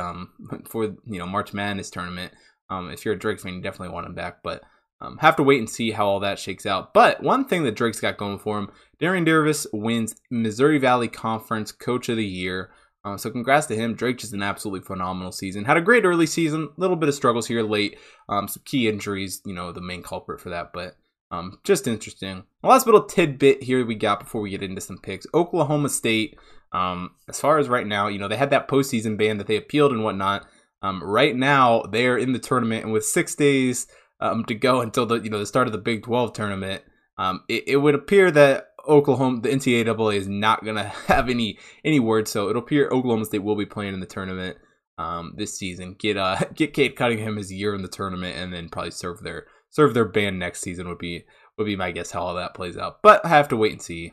for 0.68 0.84
you 0.84 1.18
know 1.18 1.26
March 1.26 1.52
Madness 1.52 1.90
tournament. 1.90 2.32
if 2.70 3.04
you're 3.04 3.14
a 3.14 3.18
Drake 3.18 3.40
fan, 3.40 3.54
you 3.54 3.62
definitely 3.62 3.94
want 3.94 4.06
him 4.06 4.14
back. 4.14 4.42
But 4.42 4.62
um, 5.00 5.18
have 5.18 5.36
to 5.36 5.42
wait 5.42 5.58
and 5.58 5.68
see 5.68 5.90
how 5.90 6.06
all 6.06 6.20
that 6.20 6.38
shakes 6.38 6.66
out. 6.66 6.94
But 6.94 7.22
one 7.22 7.44
thing 7.44 7.64
that 7.64 7.76
Drake's 7.76 8.00
got 8.00 8.16
going 8.16 8.38
for 8.38 8.58
him, 8.58 8.70
Darian 8.98 9.24
DeVries 9.24 9.66
wins 9.72 10.14
Missouri 10.30 10.78
Valley 10.78 11.08
Conference 11.08 11.72
Coach 11.72 12.08
of 12.08 12.16
the 12.16 12.24
Year. 12.24 12.70
Uh, 13.04 13.16
so 13.16 13.30
congrats 13.30 13.66
to 13.66 13.76
him. 13.76 13.94
Drake 13.94 14.18
just 14.18 14.32
an 14.32 14.42
absolutely 14.42 14.84
phenomenal 14.84 15.30
season. 15.30 15.64
Had 15.64 15.76
a 15.76 15.82
great 15.82 16.04
early 16.04 16.26
season. 16.26 16.70
Little 16.76 16.96
bit 16.96 17.08
of 17.08 17.14
struggles 17.14 17.46
here 17.46 17.62
late. 17.62 17.98
Um, 18.28 18.48
some 18.48 18.62
key 18.64 18.88
injuries, 18.88 19.42
you 19.44 19.54
know, 19.54 19.70
the 19.70 19.80
main 19.80 20.02
culprit 20.02 20.40
for 20.40 20.50
that. 20.50 20.72
But 20.72 20.96
um, 21.30 21.60
just 21.62 21.86
interesting. 21.86 22.44
The 22.62 22.68
last 22.68 22.86
little 22.86 23.04
tidbit 23.04 23.62
here 23.62 23.84
we 23.84 23.94
got 23.94 24.20
before 24.20 24.40
we 24.40 24.50
get 24.50 24.62
into 24.62 24.80
some 24.80 24.98
picks. 24.98 25.26
Oklahoma 25.34 25.88
State, 25.88 26.38
um, 26.72 27.12
as 27.28 27.40
far 27.40 27.58
as 27.58 27.68
right 27.68 27.86
now, 27.86 28.08
you 28.08 28.18
know, 28.18 28.28
they 28.28 28.36
had 28.36 28.50
that 28.50 28.68
postseason 28.68 29.16
ban 29.16 29.38
that 29.38 29.46
they 29.46 29.56
appealed 29.56 29.92
and 29.92 30.02
whatnot. 30.02 30.46
Um, 30.82 31.02
right 31.02 31.34
now, 31.34 31.82
they're 31.82 32.18
in 32.18 32.32
the 32.32 32.38
tournament, 32.38 32.84
and 32.84 32.92
with 32.92 33.04
six 33.04 33.34
days 33.34 33.86
um, 34.20 34.44
to 34.46 34.54
go 34.54 34.80
until 34.80 35.06
the 35.06 35.20
you 35.20 35.30
know 35.30 35.38
the 35.38 35.46
start 35.46 35.66
of 35.66 35.72
the 35.72 35.78
Big 35.78 36.02
12 36.02 36.32
tournament, 36.32 36.82
um, 37.18 37.42
it, 37.48 37.64
it 37.66 37.76
would 37.76 37.94
appear 37.94 38.30
that 38.30 38.68
Oklahoma, 38.88 39.40
the 39.40 39.48
NCAA 39.48 40.16
is 40.16 40.28
not 40.28 40.64
gonna 40.64 40.84
have 41.06 41.28
any 41.28 41.58
any 41.84 42.00
word. 42.00 42.28
So 42.28 42.48
it'll 42.48 42.62
appear 42.62 42.86
Oklahoma 42.86 43.24
State 43.24 43.42
will 43.42 43.56
be 43.56 43.66
playing 43.66 43.94
in 43.94 44.00
the 44.00 44.06
tournament 44.06 44.58
um, 44.98 45.34
this 45.36 45.58
season. 45.58 45.96
Get 45.98 46.16
uh 46.16 46.38
get 46.54 46.74
Cade 46.74 46.96
Cunningham 46.96 47.36
his 47.36 47.52
year 47.52 47.74
in 47.74 47.82
the 47.82 47.88
tournament, 47.88 48.36
and 48.36 48.52
then 48.52 48.68
probably 48.68 48.90
serve 48.90 49.22
their 49.22 49.46
serve 49.70 49.94
their 49.94 50.04
ban 50.04 50.38
next 50.38 50.60
season 50.60 50.88
would 50.88 50.98
be 50.98 51.24
would 51.58 51.66
be 51.66 51.76
my 51.76 51.90
guess 51.90 52.10
how 52.10 52.22
all 52.22 52.34
that 52.34 52.54
plays 52.54 52.76
out. 52.76 53.02
But 53.02 53.24
I 53.24 53.28
have 53.28 53.48
to 53.48 53.56
wait 53.56 53.72
and 53.72 53.82
see 53.82 54.12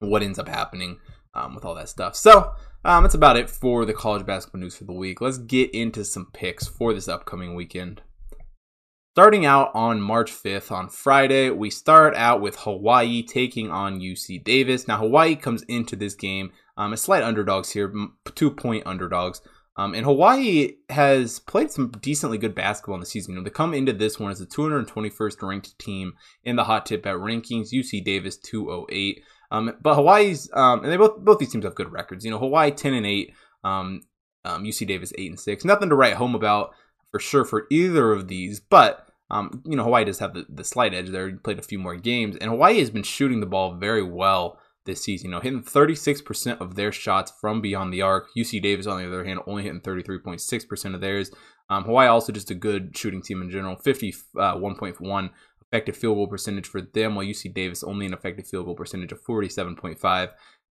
what 0.00 0.22
ends 0.22 0.38
up 0.38 0.48
happening 0.48 0.98
um, 1.34 1.54
with 1.54 1.64
all 1.64 1.74
that 1.74 1.88
stuff. 1.88 2.16
So 2.16 2.52
um, 2.84 3.04
that's 3.04 3.14
about 3.14 3.36
it 3.36 3.50
for 3.50 3.84
the 3.84 3.92
college 3.92 4.26
basketball 4.26 4.60
news 4.60 4.76
for 4.76 4.84
the 4.84 4.92
week. 4.92 5.20
Let's 5.20 5.38
get 5.38 5.74
into 5.74 6.04
some 6.04 6.30
picks 6.32 6.66
for 6.66 6.94
this 6.94 7.08
upcoming 7.08 7.54
weekend. 7.54 8.02
Starting 9.12 9.44
out 9.44 9.72
on 9.74 10.00
March 10.00 10.30
5th, 10.30 10.70
on 10.70 10.88
Friday, 10.88 11.50
we 11.50 11.68
start 11.68 12.14
out 12.14 12.40
with 12.40 12.54
Hawaii 12.60 13.24
taking 13.24 13.68
on 13.68 13.98
UC 13.98 14.44
Davis. 14.44 14.86
Now, 14.86 14.98
Hawaii 14.98 15.34
comes 15.34 15.62
into 15.62 15.96
this 15.96 16.14
game 16.14 16.52
um, 16.76 16.92
as 16.92 17.00
slight 17.00 17.24
underdogs 17.24 17.72
here, 17.72 17.92
two 18.36 18.52
point 18.52 18.86
underdogs. 18.86 19.40
Um, 19.76 19.94
and 19.94 20.04
Hawaii 20.04 20.74
has 20.90 21.40
played 21.40 21.72
some 21.72 21.90
decently 22.00 22.38
good 22.38 22.54
basketball 22.54 22.94
in 22.94 23.00
the 23.00 23.06
season. 23.06 23.34
Know, 23.34 23.42
they 23.42 23.50
come 23.50 23.74
into 23.74 23.92
this 23.92 24.20
one 24.20 24.30
as 24.30 24.38
the 24.38 24.46
221st 24.46 25.42
ranked 25.42 25.76
team 25.80 26.12
in 26.44 26.54
the 26.54 26.64
hot 26.64 26.86
tip 26.86 27.04
at 27.04 27.16
rankings. 27.16 27.72
UC 27.72 28.04
Davis 28.04 28.36
208. 28.36 29.24
Um, 29.50 29.76
but 29.82 29.96
Hawaii's 29.96 30.48
um, 30.54 30.84
and 30.84 30.92
they 30.92 30.96
both 30.96 31.18
both 31.18 31.40
these 31.40 31.50
teams 31.50 31.64
have 31.64 31.74
good 31.74 31.90
records. 31.90 32.24
You 32.24 32.30
know, 32.30 32.38
Hawaii 32.38 32.70
10 32.70 32.94
and 32.94 33.06
8. 33.06 33.34
Um, 33.64 34.02
UC 34.46 34.82
um, 34.82 34.86
Davis 34.86 35.12
8 35.18 35.30
and 35.30 35.40
6. 35.40 35.64
Nothing 35.64 35.88
to 35.88 35.96
write 35.96 36.14
home 36.14 36.36
about 36.36 36.70
for 37.10 37.20
sure 37.20 37.44
for 37.44 37.66
either 37.70 38.12
of 38.12 38.28
these, 38.28 38.60
but 38.60 39.06
um, 39.30 39.62
you 39.64 39.76
know, 39.76 39.84
Hawaii 39.84 40.04
does 40.04 40.18
have 40.18 40.34
the, 40.34 40.44
the 40.48 40.64
slight 40.64 40.92
edge 40.92 41.10
there. 41.10 41.28
He 41.28 41.36
played 41.36 41.58
a 41.58 41.62
few 41.62 41.78
more 41.78 41.96
games, 41.96 42.36
and 42.36 42.50
Hawaii 42.50 42.80
has 42.80 42.90
been 42.90 43.04
shooting 43.04 43.40
the 43.40 43.46
ball 43.46 43.74
very 43.74 44.02
well 44.02 44.58
this 44.86 45.02
season. 45.02 45.26
You 45.26 45.36
know, 45.36 45.40
hitting 45.40 45.62
36% 45.62 46.60
of 46.60 46.74
their 46.74 46.90
shots 46.90 47.32
from 47.40 47.60
beyond 47.60 47.92
the 47.92 48.02
arc. 48.02 48.28
UC 48.36 48.60
Davis, 48.62 48.86
on 48.86 48.98
the 48.98 49.06
other 49.06 49.24
hand, 49.24 49.40
only 49.46 49.62
hitting 49.62 49.80
33.6% 49.80 50.94
of 50.94 51.00
theirs. 51.00 51.30
Um, 51.68 51.84
Hawaii 51.84 52.08
also 52.08 52.32
just 52.32 52.50
a 52.50 52.56
good 52.56 52.96
shooting 52.96 53.22
team 53.22 53.40
in 53.40 53.50
general. 53.50 53.76
51.1 53.76 55.24
uh, 55.24 55.28
effective 55.72 55.96
field 55.96 56.16
goal 56.16 56.26
percentage 56.26 56.66
for 56.66 56.80
them, 56.80 57.14
while 57.14 57.24
UC 57.24 57.54
Davis 57.54 57.84
only 57.84 58.06
an 58.06 58.12
effective 58.12 58.48
field 58.48 58.66
goal 58.66 58.74
percentage 58.74 59.12
of 59.12 59.22
47.5. 59.22 60.30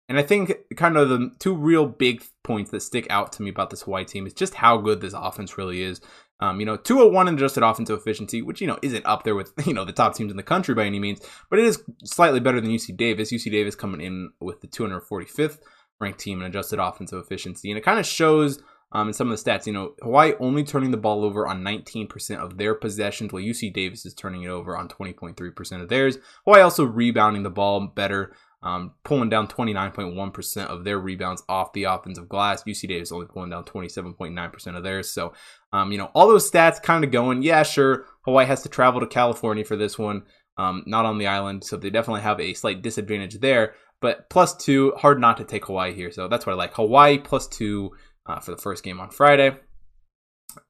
And 0.07 0.19
I 0.19 0.23
think 0.23 0.53
kind 0.75 0.97
of 0.97 1.09
the 1.09 1.31
two 1.39 1.55
real 1.55 1.87
big 1.87 2.23
points 2.43 2.71
that 2.71 2.81
stick 2.81 3.07
out 3.09 3.31
to 3.33 3.41
me 3.41 3.49
about 3.49 3.69
this 3.69 3.83
Hawaii 3.83 4.05
team 4.05 4.27
is 4.27 4.33
just 4.33 4.53
how 4.55 4.77
good 4.77 5.01
this 5.01 5.13
offense 5.13 5.57
really 5.57 5.81
is. 5.81 5.99
Um, 6.41 6.59
you 6.59 6.65
know, 6.65 6.75
201 6.75 7.27
in 7.27 7.35
adjusted 7.35 7.63
offensive 7.63 7.97
efficiency, 7.97 8.41
which, 8.41 8.61
you 8.61 8.67
know, 8.67 8.77
isn't 8.81 9.05
up 9.05 9.23
there 9.23 9.35
with, 9.35 9.53
you 9.65 9.73
know, 9.73 9.85
the 9.85 9.93
top 9.93 10.15
teams 10.15 10.31
in 10.31 10.37
the 10.37 10.43
country 10.43 10.75
by 10.75 10.85
any 10.85 10.99
means, 10.99 11.21
but 11.49 11.59
it 11.59 11.65
is 11.65 11.81
slightly 12.03 12.39
better 12.39 12.61
than 12.61 12.71
UC 12.71 12.97
Davis. 12.97 13.31
UC 13.31 13.51
Davis 13.51 13.75
coming 13.75 14.01
in 14.01 14.31
with 14.39 14.61
the 14.61 14.67
245th 14.67 15.59
ranked 15.99 16.19
team 16.19 16.41
in 16.41 16.47
adjusted 16.47 16.79
offensive 16.79 17.23
efficiency. 17.23 17.71
And 17.71 17.77
it 17.77 17.83
kind 17.83 17.99
of 17.99 18.05
shows 18.05 18.61
um, 18.91 19.07
in 19.07 19.13
some 19.13 19.31
of 19.31 19.43
the 19.43 19.51
stats, 19.51 19.65
you 19.65 19.73
know, 19.73 19.93
Hawaii 20.01 20.33
only 20.39 20.63
turning 20.63 20.91
the 20.91 20.97
ball 20.97 21.23
over 21.23 21.47
on 21.47 21.63
19% 21.63 22.37
of 22.37 22.57
their 22.57 22.75
possessions, 22.75 23.33
while 23.33 23.41
UC 23.41 23.73
Davis 23.73 24.05
is 24.05 24.13
turning 24.13 24.43
it 24.43 24.49
over 24.49 24.77
on 24.77 24.87
20.3% 24.87 25.81
of 25.81 25.89
theirs. 25.89 26.17
Hawaii 26.45 26.61
also 26.61 26.85
rebounding 26.85 27.43
the 27.43 27.49
ball 27.49 27.87
better 27.87 28.33
um, 28.65 28.93
pulling 29.03 29.29
down 29.29 29.47
29.1% 29.47 30.65
of 30.65 30.83
their 30.83 30.97
rebounds 30.97 31.43
off 31.47 31.71
the 31.73 31.83
offensive 31.83 32.27
glass. 32.27 32.63
UC 32.63 32.89
Davis 32.89 33.11
only 33.11 33.27
pulling 33.27 33.51
down 33.51 33.63
27.9% 33.63 34.75
of 34.75 34.83
theirs. 34.83 35.11
So, 35.11 35.33
um, 35.71 35.91
you 35.91 35.99
know, 35.99 36.09
all 36.15 36.27
those 36.27 36.49
stats 36.49 36.81
kind 36.81 37.03
of 37.03 37.11
going, 37.11 37.43
yeah, 37.43 37.61
sure, 37.61 38.05
Hawaii 38.23 38.47
has 38.47 38.63
to 38.63 38.69
travel 38.69 38.99
to 38.99 39.07
California 39.07 39.63
for 39.63 39.75
this 39.75 39.99
one, 39.99 40.23
um, 40.57 40.83
not 40.87 41.05
on 41.05 41.19
the 41.19 41.27
island. 41.27 41.63
So 41.63 41.77
they 41.77 41.91
definitely 41.91 42.21
have 42.21 42.39
a 42.39 42.55
slight 42.55 42.81
disadvantage 42.81 43.39
there. 43.39 43.75
But 44.01 44.31
plus 44.31 44.55
two, 44.55 44.93
hard 44.97 45.21
not 45.21 45.37
to 45.37 45.43
take 45.43 45.67
Hawaii 45.67 45.93
here. 45.93 46.11
So 46.11 46.27
that's 46.27 46.47
what 46.47 46.53
I 46.53 46.55
like. 46.55 46.73
Hawaii 46.73 47.19
plus 47.19 47.47
two 47.47 47.91
uh, 48.25 48.39
for 48.39 48.49
the 48.51 48.61
first 48.61 48.83
game 48.83 48.99
on 48.99 49.11
Friday. 49.11 49.55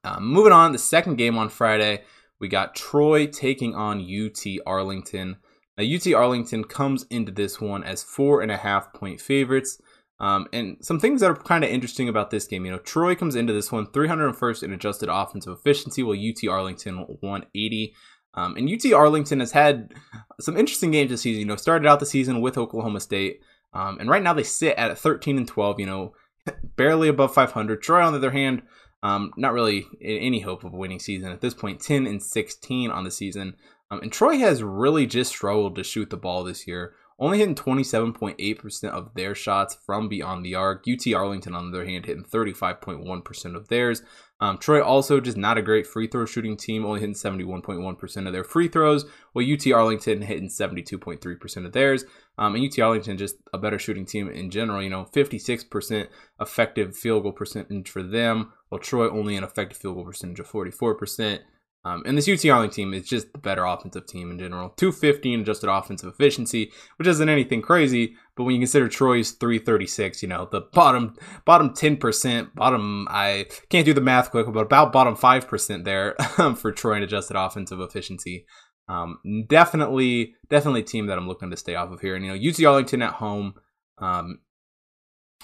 Uh, 0.04 0.20
moving 0.20 0.52
on, 0.52 0.72
the 0.72 0.78
second 0.78 1.16
game 1.16 1.38
on 1.38 1.48
Friday, 1.48 2.02
we 2.40 2.48
got 2.48 2.74
Troy 2.74 3.26
taking 3.26 3.74
on 3.74 4.00
UT 4.00 4.44
Arlington. 4.66 5.36
Now, 5.76 5.84
UT 5.84 6.06
Arlington 6.14 6.64
comes 6.64 7.04
into 7.10 7.32
this 7.32 7.60
one 7.60 7.84
as 7.84 8.02
four 8.02 8.40
and 8.40 8.50
a 8.50 8.56
half 8.56 8.92
point 8.92 9.20
favorites. 9.20 9.80
Um, 10.18 10.46
and 10.52 10.78
some 10.80 10.98
things 10.98 11.20
that 11.20 11.30
are 11.30 11.36
kind 11.36 11.62
of 11.62 11.70
interesting 11.70 12.08
about 12.08 12.30
this 12.30 12.46
game, 12.46 12.64
you 12.64 12.72
know, 12.72 12.78
Troy 12.78 13.14
comes 13.14 13.36
into 13.36 13.52
this 13.52 13.70
one 13.70 13.86
301st 13.86 14.62
in 14.62 14.72
adjusted 14.72 15.10
offensive 15.12 15.52
efficiency, 15.52 16.02
while 16.02 16.16
UT 16.16 16.48
Arlington 16.48 17.04
180. 17.20 17.94
Um, 18.34 18.56
and 18.56 18.70
UT 18.70 18.92
Arlington 18.92 19.40
has 19.40 19.52
had 19.52 19.92
some 20.40 20.56
interesting 20.56 20.90
games 20.90 21.10
this 21.10 21.22
season. 21.22 21.40
You 21.40 21.46
know, 21.46 21.56
started 21.56 21.86
out 21.86 22.00
the 22.00 22.06
season 22.06 22.40
with 22.40 22.58
Oklahoma 22.58 23.00
State, 23.00 23.40
um, 23.72 23.98
and 23.98 24.08
right 24.08 24.22
now 24.22 24.32
they 24.32 24.42
sit 24.42 24.76
at 24.76 24.96
13 24.98 25.38
and 25.38 25.48
12. 25.48 25.80
You 25.80 25.86
know, 25.86 26.14
barely 26.76 27.08
above 27.08 27.34
500. 27.34 27.82
Troy, 27.82 28.02
on 28.02 28.12
the 28.12 28.18
other 28.18 28.30
hand, 28.30 28.62
um, 29.02 29.32
not 29.36 29.52
really 29.52 29.86
any 30.02 30.40
hope 30.40 30.64
of 30.64 30.72
a 30.72 30.76
winning 30.76 30.98
season 30.98 31.30
at 31.30 31.40
this 31.40 31.54
point. 31.54 31.80
10 31.80 32.06
and 32.06 32.22
16 32.22 32.90
on 32.90 33.04
the 33.04 33.10
season. 33.10 33.54
Um, 33.90 34.00
and 34.00 34.12
Troy 34.12 34.38
has 34.38 34.62
really 34.62 35.06
just 35.06 35.30
struggled 35.30 35.76
to 35.76 35.84
shoot 35.84 36.10
the 36.10 36.16
ball 36.16 36.42
this 36.42 36.66
year, 36.66 36.94
only 37.18 37.38
hitting 37.38 37.54
27.8% 37.54 38.84
of 38.90 39.14
their 39.14 39.34
shots 39.34 39.76
from 39.86 40.08
beyond 40.08 40.44
the 40.44 40.54
arc. 40.54 40.84
UT 40.88 41.14
Arlington, 41.14 41.54
on 41.54 41.70
the 41.70 41.78
other 41.78 41.86
hand, 41.86 42.06
hitting 42.06 42.24
35.1% 42.24 43.54
of 43.54 43.68
theirs. 43.68 44.02
Um, 44.38 44.58
Troy 44.58 44.82
also 44.82 45.18
just 45.18 45.38
not 45.38 45.56
a 45.56 45.62
great 45.62 45.86
free 45.86 46.08
throw 46.08 46.26
shooting 46.26 46.58
team, 46.58 46.84
only 46.84 47.00
hitting 47.00 47.14
71.1% 47.14 48.26
of 48.26 48.32
their 48.34 48.44
free 48.44 48.68
throws, 48.68 49.06
while 49.32 49.50
UT 49.50 49.66
Arlington 49.72 50.22
hitting 50.22 50.48
72.3% 50.48 51.64
of 51.64 51.72
theirs. 51.72 52.04
Um, 52.36 52.54
and 52.54 52.64
UT 52.64 52.78
Arlington 52.78 53.16
just 53.16 53.36
a 53.54 53.58
better 53.58 53.78
shooting 53.78 54.04
team 54.04 54.28
in 54.28 54.50
general. 54.50 54.82
You 54.82 54.90
know, 54.90 55.08
56% 55.14 56.08
effective 56.38 56.96
field 56.96 57.22
goal 57.22 57.32
percentage 57.32 57.88
for 57.88 58.02
them, 58.02 58.52
while 58.68 58.78
Troy 58.78 59.08
only 59.08 59.36
an 59.36 59.44
effective 59.44 59.78
field 59.78 59.94
goal 59.94 60.04
percentage 60.04 60.40
of 60.40 60.50
44%. 60.50 61.40
Um, 61.86 62.02
and 62.04 62.18
this 62.18 62.28
UT 62.28 62.44
Arlington 62.50 62.74
team 62.74 62.94
is 62.94 63.08
just 63.08 63.32
the 63.32 63.38
better 63.38 63.64
offensive 63.64 64.08
team 64.08 64.32
in 64.32 64.40
general. 64.40 64.70
250 64.70 65.34
in 65.34 65.40
adjusted 65.42 65.70
offensive 65.70 66.12
efficiency, 66.12 66.72
which 66.96 67.06
isn't 67.06 67.28
anything 67.28 67.62
crazy. 67.62 68.16
But 68.34 68.42
when 68.42 68.56
you 68.56 68.60
consider 68.60 68.88
Troy's 68.88 69.30
336, 69.30 70.20
you 70.20 70.28
know 70.28 70.48
the 70.50 70.62
bottom 70.62 71.14
bottom 71.44 71.70
10%, 71.70 72.56
bottom 72.56 73.06
I 73.08 73.46
can't 73.70 73.86
do 73.86 73.94
the 73.94 74.00
math 74.00 74.32
quick, 74.32 74.52
but 74.52 74.66
about 74.66 74.92
bottom 74.92 75.14
5% 75.14 75.84
there 75.84 76.16
for 76.56 76.72
Troy 76.72 76.96
in 76.96 77.04
adjusted 77.04 77.36
offensive 77.36 77.78
efficiency. 77.78 78.46
Um, 78.88 79.20
definitely, 79.48 80.34
definitely 80.50 80.82
team 80.82 81.06
that 81.06 81.18
I'm 81.18 81.28
looking 81.28 81.50
to 81.50 81.56
stay 81.56 81.76
off 81.76 81.92
of 81.92 82.00
here. 82.00 82.16
And 82.16 82.24
you 82.24 82.32
know 82.32 82.50
UT 82.50 82.64
Arlington 82.64 83.02
at 83.02 83.14
home. 83.14 83.54
Um, 83.98 84.40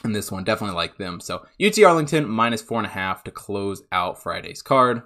in 0.03 0.11
this 0.13 0.33
one, 0.33 0.43
definitely 0.43 0.75
like 0.75 0.97
them. 0.97 1.21
So 1.21 1.47
UT 1.65 1.79
Arlington 1.85 2.29
minus 2.29 2.63
four 2.63 2.79
and 2.79 2.87
a 2.87 2.91
half 2.91 3.23
to 3.25 3.31
close 3.31 3.83
out 3.93 4.21
Friday's 4.21 4.61
card. 4.61 5.03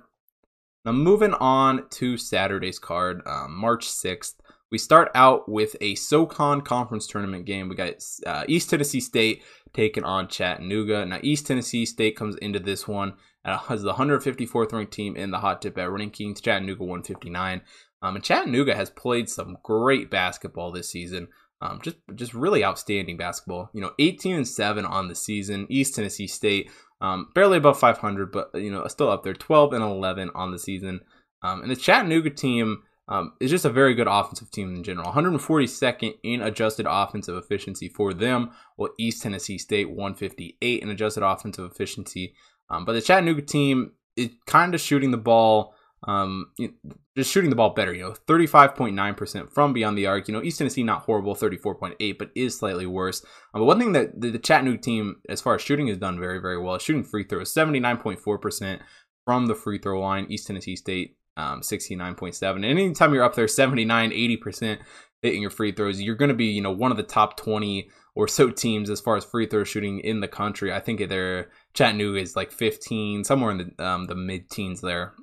Now, 0.86 0.92
moving 0.92 1.34
on 1.34 1.88
to 1.90 2.16
Saturday's 2.16 2.78
card, 2.78 3.20
um, 3.26 3.56
March 3.56 3.88
6th, 3.88 4.36
we 4.70 4.78
start 4.78 5.10
out 5.16 5.48
with 5.48 5.74
a 5.80 5.96
SoCon 5.96 6.60
Conference 6.60 7.08
Tournament 7.08 7.44
game. 7.44 7.68
We 7.68 7.74
got 7.74 7.94
uh, 8.24 8.44
East 8.46 8.70
Tennessee 8.70 9.00
State 9.00 9.42
taking 9.72 10.04
on 10.04 10.28
Chattanooga. 10.28 11.04
Now, 11.04 11.18
East 11.24 11.48
Tennessee 11.48 11.86
State 11.86 12.16
comes 12.16 12.36
into 12.36 12.60
this 12.60 12.86
one 12.86 13.14
as 13.44 13.82
the 13.82 13.94
154th 13.94 14.72
ranked 14.72 14.92
team 14.92 15.16
in 15.16 15.32
the 15.32 15.40
hot 15.40 15.60
tip 15.60 15.76
at 15.76 15.88
rankings. 15.88 16.40
Chattanooga 16.40 16.84
159. 16.84 17.62
Um, 18.02 18.14
and 18.14 18.24
Chattanooga 18.24 18.76
has 18.76 18.88
played 18.90 19.28
some 19.28 19.58
great 19.64 20.08
basketball 20.08 20.70
this 20.70 20.88
season. 20.88 21.26
Um, 21.60 21.80
just 21.82 21.96
just 22.14 22.34
really 22.34 22.64
outstanding 22.64 23.16
basketball. 23.16 23.70
You 23.72 23.80
know, 23.80 23.92
18 23.98 24.36
and 24.36 24.48
7 24.48 24.84
on 24.84 25.08
the 25.08 25.14
season. 25.16 25.66
East 25.68 25.96
Tennessee 25.96 26.28
State 26.28 26.70
um, 27.00 27.28
barely 27.34 27.58
above 27.58 27.78
500, 27.78 28.32
but 28.32 28.50
you 28.54 28.70
know, 28.70 28.86
still 28.86 29.10
up 29.10 29.24
there. 29.24 29.34
12 29.34 29.72
and 29.72 29.82
11 29.82 30.30
on 30.34 30.52
the 30.52 30.58
season. 30.58 31.00
Um, 31.42 31.62
and 31.62 31.70
the 31.70 31.76
Chattanooga 31.76 32.30
team 32.30 32.82
um, 33.08 33.34
is 33.40 33.50
just 33.50 33.64
a 33.64 33.70
very 33.70 33.94
good 33.94 34.08
offensive 34.08 34.50
team 34.50 34.74
in 34.74 34.82
general. 34.82 35.12
142nd 35.12 36.14
in 36.22 36.42
adjusted 36.42 36.86
offensive 36.88 37.36
efficiency 37.36 37.88
for 37.88 38.12
them, 38.12 38.50
while 38.76 38.90
East 38.98 39.22
Tennessee 39.22 39.58
State 39.58 39.90
158 39.90 40.82
in 40.82 40.88
adjusted 40.88 41.22
offensive 41.22 41.70
efficiency. 41.70 42.34
Um, 42.70 42.84
but 42.84 42.94
the 42.94 43.02
Chattanooga 43.02 43.42
team 43.42 43.92
is 44.16 44.30
kind 44.46 44.74
of 44.74 44.80
shooting 44.80 45.10
the 45.10 45.18
ball 45.18 45.74
um, 46.04 46.52
you 46.58 46.68
know, 46.84 46.96
just 47.16 47.32
shooting 47.32 47.50
the 47.50 47.56
ball 47.56 47.70
better. 47.70 47.92
You 47.92 48.02
know, 48.02 48.14
35.9% 48.26 49.52
from 49.52 49.72
beyond 49.72 49.96
the 49.96 50.06
arc. 50.06 50.28
You 50.28 50.34
know, 50.34 50.42
East 50.42 50.58
Tennessee 50.58 50.82
not 50.82 51.02
horrible, 51.02 51.34
34.8, 51.34 52.18
but 52.18 52.30
is 52.34 52.58
slightly 52.58 52.86
worse. 52.86 53.22
Um, 53.54 53.62
but 53.62 53.64
one 53.64 53.78
thing 53.78 53.92
that 53.92 54.20
the, 54.20 54.30
the 54.30 54.38
Chattanooga 54.38 54.78
team, 54.78 55.16
as 55.28 55.40
far 55.40 55.54
as 55.54 55.62
shooting, 55.62 55.88
has 55.88 55.98
done 55.98 56.18
very, 56.18 56.38
very 56.38 56.58
well. 56.60 56.78
Shooting 56.78 57.04
free 57.04 57.24
throws, 57.24 57.52
79.4% 57.52 58.80
from 59.24 59.46
the 59.46 59.54
free 59.54 59.78
throw 59.78 60.00
line. 60.00 60.26
East 60.28 60.46
Tennessee 60.46 60.76
State, 60.76 61.16
um, 61.36 61.60
69.7. 61.60 62.56
And 62.56 62.64
anytime 62.64 63.14
you're 63.14 63.24
up 63.24 63.34
there, 63.34 63.48
79, 63.48 64.10
80% 64.10 64.78
hitting 65.22 65.42
your 65.42 65.50
free 65.50 65.72
throws, 65.72 66.00
you're 66.00 66.14
going 66.14 66.28
to 66.28 66.34
be, 66.34 66.46
you 66.46 66.62
know, 66.62 66.72
one 66.72 66.90
of 66.90 66.96
the 66.96 67.02
top 67.02 67.36
20 67.36 67.88
or 68.14 68.28
so 68.28 68.50
teams 68.50 68.88
as 68.88 69.00
far 69.00 69.16
as 69.16 69.24
free 69.24 69.46
throw 69.46 69.64
shooting 69.64 70.00
in 70.00 70.20
the 70.20 70.28
country. 70.28 70.72
I 70.72 70.80
think 70.80 71.06
their 71.08 71.50
Chattanooga 71.74 72.18
is 72.18 72.36
like 72.36 72.52
15, 72.52 73.24
somewhere 73.24 73.50
in 73.50 73.74
the 73.76 73.84
um, 73.84 74.06
the 74.06 74.14
mid 74.14 74.50
teens 74.50 74.80
there 74.80 75.14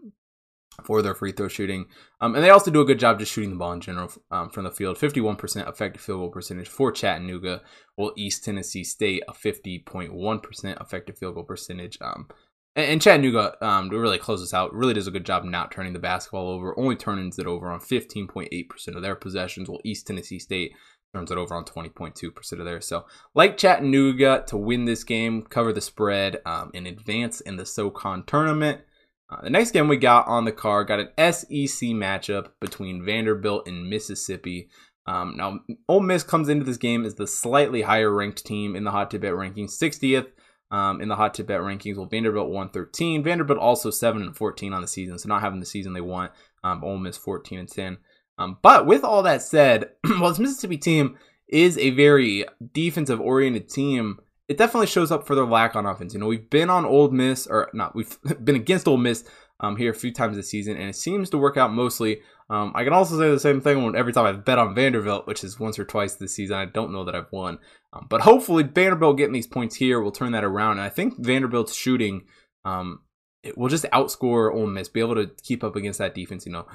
for 0.84 1.02
their 1.02 1.14
free 1.14 1.32
throw 1.32 1.48
shooting. 1.48 1.86
Um, 2.22 2.36
and 2.36 2.44
they 2.44 2.50
also 2.50 2.72
do 2.72 2.82
a 2.82 2.86
good 2.86 3.00
job 3.00 3.20
just 3.20 3.32
shooting 3.32 3.52
the 3.52 3.56
ball 3.56 3.74
in 3.74 3.82
general 3.82 4.12
um, 4.32 4.50
from 4.50 4.64
the 4.64 4.72
field. 4.72 4.98
51% 4.98 5.68
effective 5.68 6.02
field 6.02 6.20
goal 6.20 6.30
percentage 6.30 6.68
for 6.68 6.92
Chattanooga, 6.92 7.62
while 7.96 8.14
East 8.16 8.44
Tennessee 8.44 8.84
State 8.84 9.24
a 9.28 9.34
50.1% 9.34 10.82
effective 10.82 11.18
field 11.18 11.36
goal 11.36 11.44
percentage. 11.44 11.98
Um, 12.02 12.28
and, 12.76 12.86
and, 12.86 13.02
Chattanooga, 13.02 13.64
um, 13.66 13.90
to 13.90 14.00
really 14.00 14.18
close 14.18 14.42
this 14.42 14.54
out, 14.54 14.74
really 14.74 14.94
does 14.94 15.08
a 15.08 15.12
good 15.12 15.26
job 15.26 15.44
not 15.44 15.72
turning 15.72 15.94
the 15.94 16.00
basketball 16.00 16.50
over, 16.50 16.78
only 16.78 16.96
turns 16.96 17.38
it 17.38 17.46
over 17.46 17.70
on 17.70 17.80
15.8% 17.80 18.96
of 18.96 19.02
their 19.02 19.16
possessions, 19.16 19.70
while 19.70 19.82
East 19.84 20.08
Tennessee 20.08 20.40
State 20.40 20.74
turns 21.14 21.30
it 21.30 21.38
over 21.38 21.54
on 21.54 21.66
20.2% 21.66 22.52
of 22.54 22.66
theirs. 22.66 22.88
So, 22.88 23.06
like 23.36 23.58
Chattanooga 23.58 24.44
to 24.48 24.58
win 24.58 24.86
this 24.86 25.04
game, 25.04 25.44
cover 25.44 25.72
the 25.72 25.82
spread, 25.82 26.42
um, 26.46 26.72
and 26.74 26.88
advance 26.88 27.42
in 27.42 27.58
the 27.58 27.66
SoCon 27.66 28.24
tournament. 28.26 28.82
Uh, 29.30 29.42
the 29.42 29.50
next 29.50 29.72
game 29.72 29.88
we 29.88 29.98
got 29.98 30.28
on 30.28 30.46
the 30.46 30.52
card 30.52 30.88
got 30.88 31.00
an 31.00 31.34
SEC 31.34 31.90
matchup 31.90 32.50
between 32.60 33.06
Vanderbilt 33.06 33.68
and 33.68 33.90
Mississippi. 33.90 34.70
Um, 35.06 35.36
now, 35.36 35.60
Ole 35.90 36.02
Miss 36.02 36.24
comes 36.24 36.50
into 36.50 36.66
this 36.66 36.78
game 36.78 37.06
as 37.06 37.16
the 37.16 37.28
slightly 37.28 37.82
higher 37.82 38.12
ranked 38.12 38.46
team 38.46 38.76
in 38.76 38.84
the 38.84 38.92
hot 38.92 39.12
tip 39.12 39.22
bet 39.22 39.34
rankings, 39.34 39.72
60th 39.82 40.28
um, 40.72 41.02
in 41.02 41.08
the 41.08 41.16
hot 41.16 41.34
tip 41.34 41.48
rankings. 41.48 41.98
Well, 41.98 42.08
Vanderbilt 42.08 42.48
113. 42.48 43.24
Vanderbilt 43.24 43.60
also 43.60 43.92
7 43.92 44.22
and 44.22 44.36
14 44.36 44.74
on 44.74 44.82
the 44.82 44.88
season, 44.88 45.20
so 45.20 45.30
not 45.30 45.42
having 45.42 45.60
the 45.60 45.66
season 45.66 45.94
they 45.94 46.02
want. 46.02 46.32
Um, 46.64 46.84
Ole 46.84 46.98
Miss 46.98 47.18
14 47.18 47.60
and 47.60 47.70
10. 47.70 47.98
Um, 48.40 48.58
but 48.62 48.88
with 48.88 49.04
all 49.04 49.24
that 49.24 49.42
said, 49.42 49.92
while 50.08 50.30
this 50.30 50.40
Mississippi 50.40 50.78
team 50.78 51.18
is 51.48 51.78
a 51.78 51.92
very 51.92 52.46
defensive 52.74 53.22
oriented 53.22 53.70
team, 53.70 54.20
it 54.54 54.58
definitely 54.58 54.88
shows 54.88 55.12
up 55.12 55.26
for 55.26 55.34
their 55.36 55.46
lack 55.46 55.76
on 55.76 55.86
offense. 55.86 56.14
You 56.14 56.20
know, 56.20 56.28
we've 56.28 56.50
been 56.50 56.70
on 56.70 56.86
Ole 56.86 57.10
Miss, 57.10 57.48
or 57.48 57.70
not, 57.74 57.96
we've 57.96 58.18
been 58.44 58.56
against 58.56 58.88
Ole 58.88 58.98
Miss 58.98 59.24
um, 59.60 59.78
here 59.78 59.92
a 59.92 59.96
few 59.96 60.14
times 60.14 60.36
this 60.36 60.50
season, 60.50 60.78
and 60.78 60.90
it 60.90 60.96
seems 60.96 61.30
to 61.32 61.38
work 61.38 61.58
out 61.58 61.74
mostly. 61.74 62.22
Um, 62.50 62.72
I 62.76 62.84
can 62.84 62.94
also 62.94 63.18
say 63.18 63.32
the 63.32 63.40
same 63.40 63.62
thing 63.62 63.84
when 63.84 63.96
every 63.96 64.14
time 64.14 64.26
I've 64.26 64.46
bet 64.46 64.60
on 64.60 64.76
Vanderbilt, 64.76 65.26
which 65.26 65.44
is 65.44 65.60
once 65.60 65.80
or 65.80 65.86
twice 65.86 66.16
this 66.16 66.36
season. 66.36 66.56
I 66.56 66.66
don't 66.66 66.92
know 66.92 67.04
that 67.06 67.16
I've 67.16 67.32
won, 67.32 67.58
um, 67.94 68.06
but 68.10 68.22
hopefully 68.22 68.64
Vanderbilt 68.64 69.18
getting 69.18 69.34
these 69.34 69.48
points 69.48 69.76
here 69.76 70.00
will 70.00 70.12
turn 70.12 70.34
that 70.34 70.44
around. 70.44 70.74
And 70.74 70.82
I 70.82 70.90
think 70.90 71.18
Vanderbilt's 71.18 71.74
shooting 71.74 72.26
um, 72.64 73.00
it 73.44 73.58
will 73.58 73.70
just 73.70 73.86
outscore 73.86 74.54
Ole 74.54 74.68
Miss, 74.68 74.88
be 74.88 75.02
able 75.02 75.16
to 75.16 75.30
keep 75.44 75.64
up 75.64 75.76
against 75.76 76.00
that 76.00 76.16
defense. 76.16 76.46
You 76.46 76.54
know, 76.54 76.68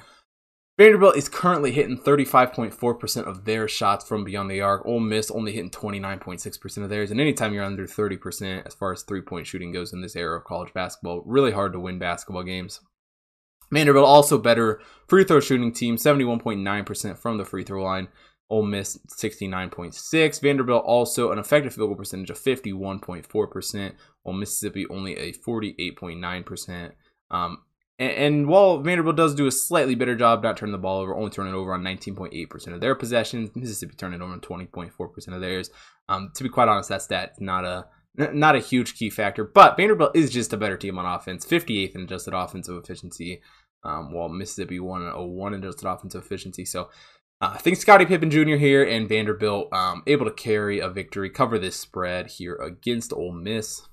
Vanderbilt 0.79 1.17
is 1.17 1.27
currently 1.27 1.73
hitting 1.73 1.97
35.4% 1.97 3.23
of 3.25 3.43
their 3.43 3.67
shots 3.67 4.07
from 4.07 4.23
beyond 4.23 4.49
the 4.49 4.61
arc. 4.61 4.85
Ole 4.85 5.01
Miss 5.01 5.29
only 5.29 5.51
hitting 5.51 5.69
29.6% 5.69 6.83
of 6.83 6.89
theirs. 6.89 7.11
And 7.11 7.19
anytime 7.19 7.53
you're 7.53 7.65
under 7.65 7.85
30% 7.85 8.65
as 8.65 8.75
far 8.75 8.93
as 8.93 9.03
three 9.03 9.19
point 9.19 9.45
shooting 9.45 9.73
goes 9.73 9.91
in 9.91 9.99
this 9.99 10.15
era 10.15 10.37
of 10.37 10.45
college 10.45 10.73
basketball, 10.73 11.21
really 11.25 11.51
hard 11.51 11.73
to 11.73 11.81
win 11.81 11.99
basketball 11.99 12.43
games. 12.43 12.79
Vanderbilt 13.73 14.07
also 14.07 14.37
better 14.37 14.81
free 15.09 15.25
throw 15.25 15.41
shooting 15.41 15.73
team, 15.73 15.97
71.9% 15.97 17.17
from 17.17 17.37
the 17.37 17.43
free 17.43 17.65
throw 17.65 17.83
line. 17.83 18.07
Ole 18.49 18.63
Miss 18.63 18.97
69.6. 19.21 20.41
Vanderbilt 20.41 20.85
also 20.85 21.33
an 21.33 21.39
effective 21.39 21.73
field 21.73 21.89
goal 21.89 21.97
percentage 21.97 22.29
of 22.29 22.39
51.4%, 22.39 23.95
while 24.23 24.33
Mississippi 24.33 24.87
only 24.89 25.17
a 25.17 25.33
48.9%. 25.33 26.91
Um, 27.31 27.63
and, 27.99 28.47
while 28.47 28.77
Vanderbilt 28.77 29.17
does 29.17 29.35
do 29.35 29.45
a 29.45 29.51
slightly 29.51 29.93
better 29.93 30.15
job 30.15 30.41
not 30.41 30.55
turning 30.55 30.71
the 30.71 30.77
ball 30.77 31.01
over, 31.01 31.13
only 31.13 31.29
turning 31.29 31.53
it 31.53 31.57
over 31.57 31.73
on 31.73 31.83
19.8% 31.83 32.73
of 32.73 32.79
their 32.79 32.95
possessions, 32.95 33.49
Mississippi 33.55 33.95
turning 33.95 34.21
it 34.21 34.23
over 34.23 34.31
on 34.31 34.39
20.4% 34.39 35.35
of 35.35 35.41
theirs. 35.41 35.69
Um, 36.07 36.31
to 36.35 36.43
be 36.43 36.49
quite 36.49 36.69
honest, 36.69 36.89
that 37.09 37.39
not 37.41 37.65
a 37.65 37.87
not 38.15 38.55
a 38.55 38.59
huge 38.59 38.95
key 38.95 39.09
factor, 39.09 39.43
but 39.43 39.77
Vanderbilt 39.77 40.15
is 40.15 40.31
just 40.31 40.51
a 40.51 40.57
better 40.57 40.77
team 40.77 40.97
on 40.97 41.05
offense, 41.05 41.45
58th 41.45 41.95
in 41.95 42.01
adjusted 42.01 42.33
offensive 42.33 42.75
efficiency, 42.75 43.41
um, 43.83 44.11
while 44.11 44.29
Mississippi 44.29 44.79
won 44.79 45.07
a 45.07 45.23
one 45.25 45.53
adjusted 45.53 45.87
offensive 45.87 46.23
efficiency. 46.23 46.65
So 46.65 46.89
uh, 47.41 47.51
I 47.53 47.57
think 47.57 47.77
Scottie 47.77 48.05
Pippen 48.05 48.31
Jr. 48.31 48.55
here 48.55 48.83
and 48.83 49.07
Vanderbilt 49.07 49.71
um, 49.71 50.03
able 50.07 50.25
to 50.25 50.31
carry 50.31 50.79
a 50.79 50.89
victory, 50.89 51.29
cover 51.29 51.59
this 51.59 51.75
spread 51.75 52.27
here 52.27 52.55
against 52.55 53.13
Ole 53.13 53.31
Miss. 53.31 53.87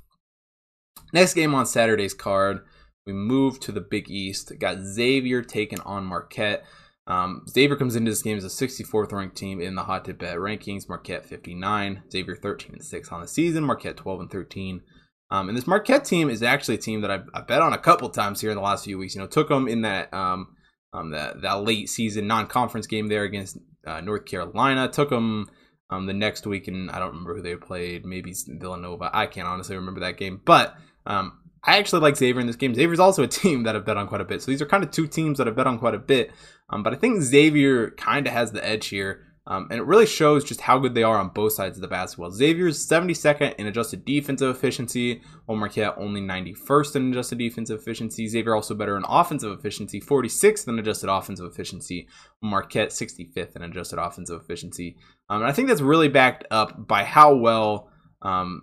Next 1.12 1.34
game 1.34 1.54
on 1.54 1.66
Saturday's 1.66 2.14
card 2.14 2.62
we 3.06 3.12
move 3.12 3.60
to 3.60 3.72
the 3.72 3.80
Big 3.80 4.10
East. 4.10 4.52
Got 4.58 4.82
Xavier 4.82 5.42
taking 5.42 5.80
on 5.80 6.04
Marquette. 6.04 6.64
Um, 7.06 7.44
Xavier 7.48 7.76
comes 7.76 7.94
into 7.94 8.10
this 8.10 8.22
game 8.22 8.36
as 8.36 8.44
a 8.44 8.48
64th 8.48 9.12
ranked 9.12 9.36
team 9.36 9.60
in 9.60 9.76
the 9.76 9.84
hot 9.84 10.04
tip 10.04 10.18
bet 10.18 10.36
rankings. 10.38 10.88
Marquette 10.88 11.24
59, 11.24 12.02
Xavier 12.10 12.34
13 12.34 12.72
and 12.74 12.84
6 12.84 13.12
on 13.12 13.20
the 13.20 13.28
season. 13.28 13.64
Marquette 13.64 13.96
12 13.96 14.20
and 14.20 14.30
13. 14.30 14.82
Um, 15.30 15.48
and 15.48 15.56
this 15.56 15.66
Marquette 15.66 16.04
team 16.04 16.28
is 16.28 16.42
actually 16.42 16.76
a 16.76 16.78
team 16.78 17.00
that 17.02 17.10
I, 17.10 17.20
I, 17.34 17.40
bet 17.42 17.62
on 17.62 17.72
a 17.72 17.78
couple 17.78 18.08
times 18.10 18.40
here 18.40 18.50
in 18.50 18.56
the 18.56 18.62
last 18.62 18.84
few 18.84 18.98
weeks. 18.98 19.14
You 19.14 19.20
know, 19.20 19.26
took 19.26 19.48
them 19.48 19.66
in 19.66 19.82
that 19.82 20.12
um, 20.14 20.54
um 20.92 21.10
that 21.10 21.42
that 21.42 21.62
late 21.62 21.88
season 21.88 22.28
non-conference 22.28 22.86
game 22.86 23.08
there 23.08 23.24
against 23.24 23.58
uh, 23.86 24.00
North 24.00 24.24
Carolina. 24.24 24.88
Took 24.88 25.10
them 25.10 25.48
um, 25.90 26.06
the 26.06 26.12
next 26.12 26.46
week, 26.46 26.68
and 26.68 26.90
I 26.90 27.00
don't 27.00 27.10
remember 27.10 27.34
who 27.34 27.42
they 27.42 27.56
played. 27.56 28.04
Maybe 28.04 28.34
Villanova. 28.46 29.10
I 29.12 29.26
can't 29.26 29.48
honestly 29.48 29.74
remember 29.74 30.00
that 30.00 30.16
game, 30.16 30.40
but 30.44 30.76
um, 31.06 31.38
I 31.66 31.78
actually 31.78 32.00
like 32.00 32.16
Xavier 32.16 32.40
in 32.40 32.46
this 32.46 32.56
game. 32.56 32.74
Xavier's 32.74 33.00
also 33.00 33.22
a 33.24 33.28
team 33.28 33.64
that 33.64 33.74
I've 33.74 33.84
bet 33.84 33.96
on 33.96 34.06
quite 34.06 34.20
a 34.20 34.24
bit. 34.24 34.42
So 34.42 34.50
these 34.50 34.62
are 34.62 34.66
kind 34.66 34.84
of 34.84 34.90
two 34.90 35.06
teams 35.06 35.38
that 35.38 35.48
I've 35.48 35.56
bet 35.56 35.66
on 35.66 35.78
quite 35.78 35.94
a 35.94 35.98
bit. 35.98 36.30
Um, 36.70 36.82
but 36.82 36.92
I 36.92 36.96
think 36.96 37.22
Xavier 37.22 37.90
kind 37.92 38.26
of 38.26 38.32
has 38.32 38.52
the 38.52 38.66
edge 38.66 38.88
here. 38.88 39.22
Um, 39.48 39.68
and 39.70 39.78
it 39.78 39.84
really 39.84 40.06
shows 40.06 40.42
just 40.42 40.60
how 40.62 40.78
good 40.80 40.94
they 40.94 41.04
are 41.04 41.18
on 41.18 41.28
both 41.28 41.52
sides 41.52 41.78
of 41.78 41.82
the 41.82 41.86
basketball. 41.86 42.32
Xavier's 42.32 42.84
72nd 42.84 43.54
in 43.54 43.68
adjusted 43.68 44.04
defensive 44.04 44.54
efficiency, 44.54 45.22
while 45.44 45.56
Marquette 45.56 45.94
only 45.98 46.20
91st 46.20 46.96
in 46.96 47.10
adjusted 47.12 47.38
defensive 47.38 47.78
efficiency. 47.78 48.26
Xavier 48.26 48.56
also 48.56 48.74
better 48.74 48.96
in 48.96 49.04
offensive 49.08 49.56
efficiency, 49.56 50.00
46th 50.00 50.66
in 50.66 50.80
adjusted 50.80 51.08
offensive 51.08 51.46
efficiency, 51.46 52.08
Marquette 52.42 52.90
65th 52.90 53.54
in 53.54 53.62
adjusted 53.62 54.00
offensive 54.00 54.40
efficiency. 54.42 54.96
Um, 55.30 55.42
and 55.42 55.48
I 55.48 55.52
think 55.52 55.68
that's 55.68 55.80
really 55.80 56.08
backed 56.08 56.44
up 56.50 56.88
by 56.88 57.04
how 57.04 57.36
well 57.36 57.88
um, 58.22 58.62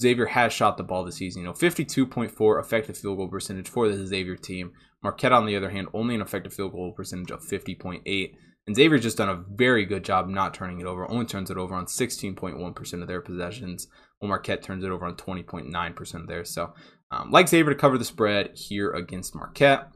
Xavier 0.00 0.26
has 0.26 0.52
shot 0.52 0.76
the 0.76 0.82
ball 0.82 1.04
this 1.04 1.16
season. 1.16 1.42
You 1.42 1.48
know, 1.48 1.52
52.4 1.52 2.60
effective 2.60 2.96
field 2.96 3.18
goal 3.18 3.28
percentage 3.28 3.68
for 3.68 3.88
the 3.88 4.06
Xavier 4.06 4.36
team. 4.36 4.72
Marquette, 5.02 5.32
on 5.32 5.46
the 5.46 5.56
other 5.56 5.70
hand, 5.70 5.88
only 5.92 6.14
an 6.14 6.20
effective 6.20 6.54
field 6.54 6.72
goal 6.72 6.92
percentage 6.92 7.30
of 7.30 7.42
50.8. 7.42 8.34
And 8.66 8.76
Xavier's 8.76 9.02
just 9.02 9.16
done 9.16 9.28
a 9.28 9.42
very 9.54 9.84
good 9.84 10.04
job 10.04 10.28
not 10.28 10.54
turning 10.54 10.80
it 10.80 10.86
over. 10.86 11.10
Only 11.10 11.26
turns 11.26 11.50
it 11.50 11.56
over 11.56 11.74
on 11.74 11.86
16.1% 11.86 13.02
of 13.02 13.08
their 13.08 13.20
possessions, 13.20 13.88
while 14.18 14.28
Marquette 14.28 14.62
turns 14.62 14.84
it 14.84 14.90
over 14.90 15.06
on 15.06 15.16
20.9% 15.16 16.26
there. 16.26 16.44
So, 16.44 16.74
um, 17.10 17.30
like 17.30 17.48
Xavier 17.48 17.72
to 17.72 17.78
cover 17.78 17.98
the 17.98 18.04
spread 18.04 18.52
here 18.54 18.90
against 18.90 19.34
Marquette. 19.34 19.88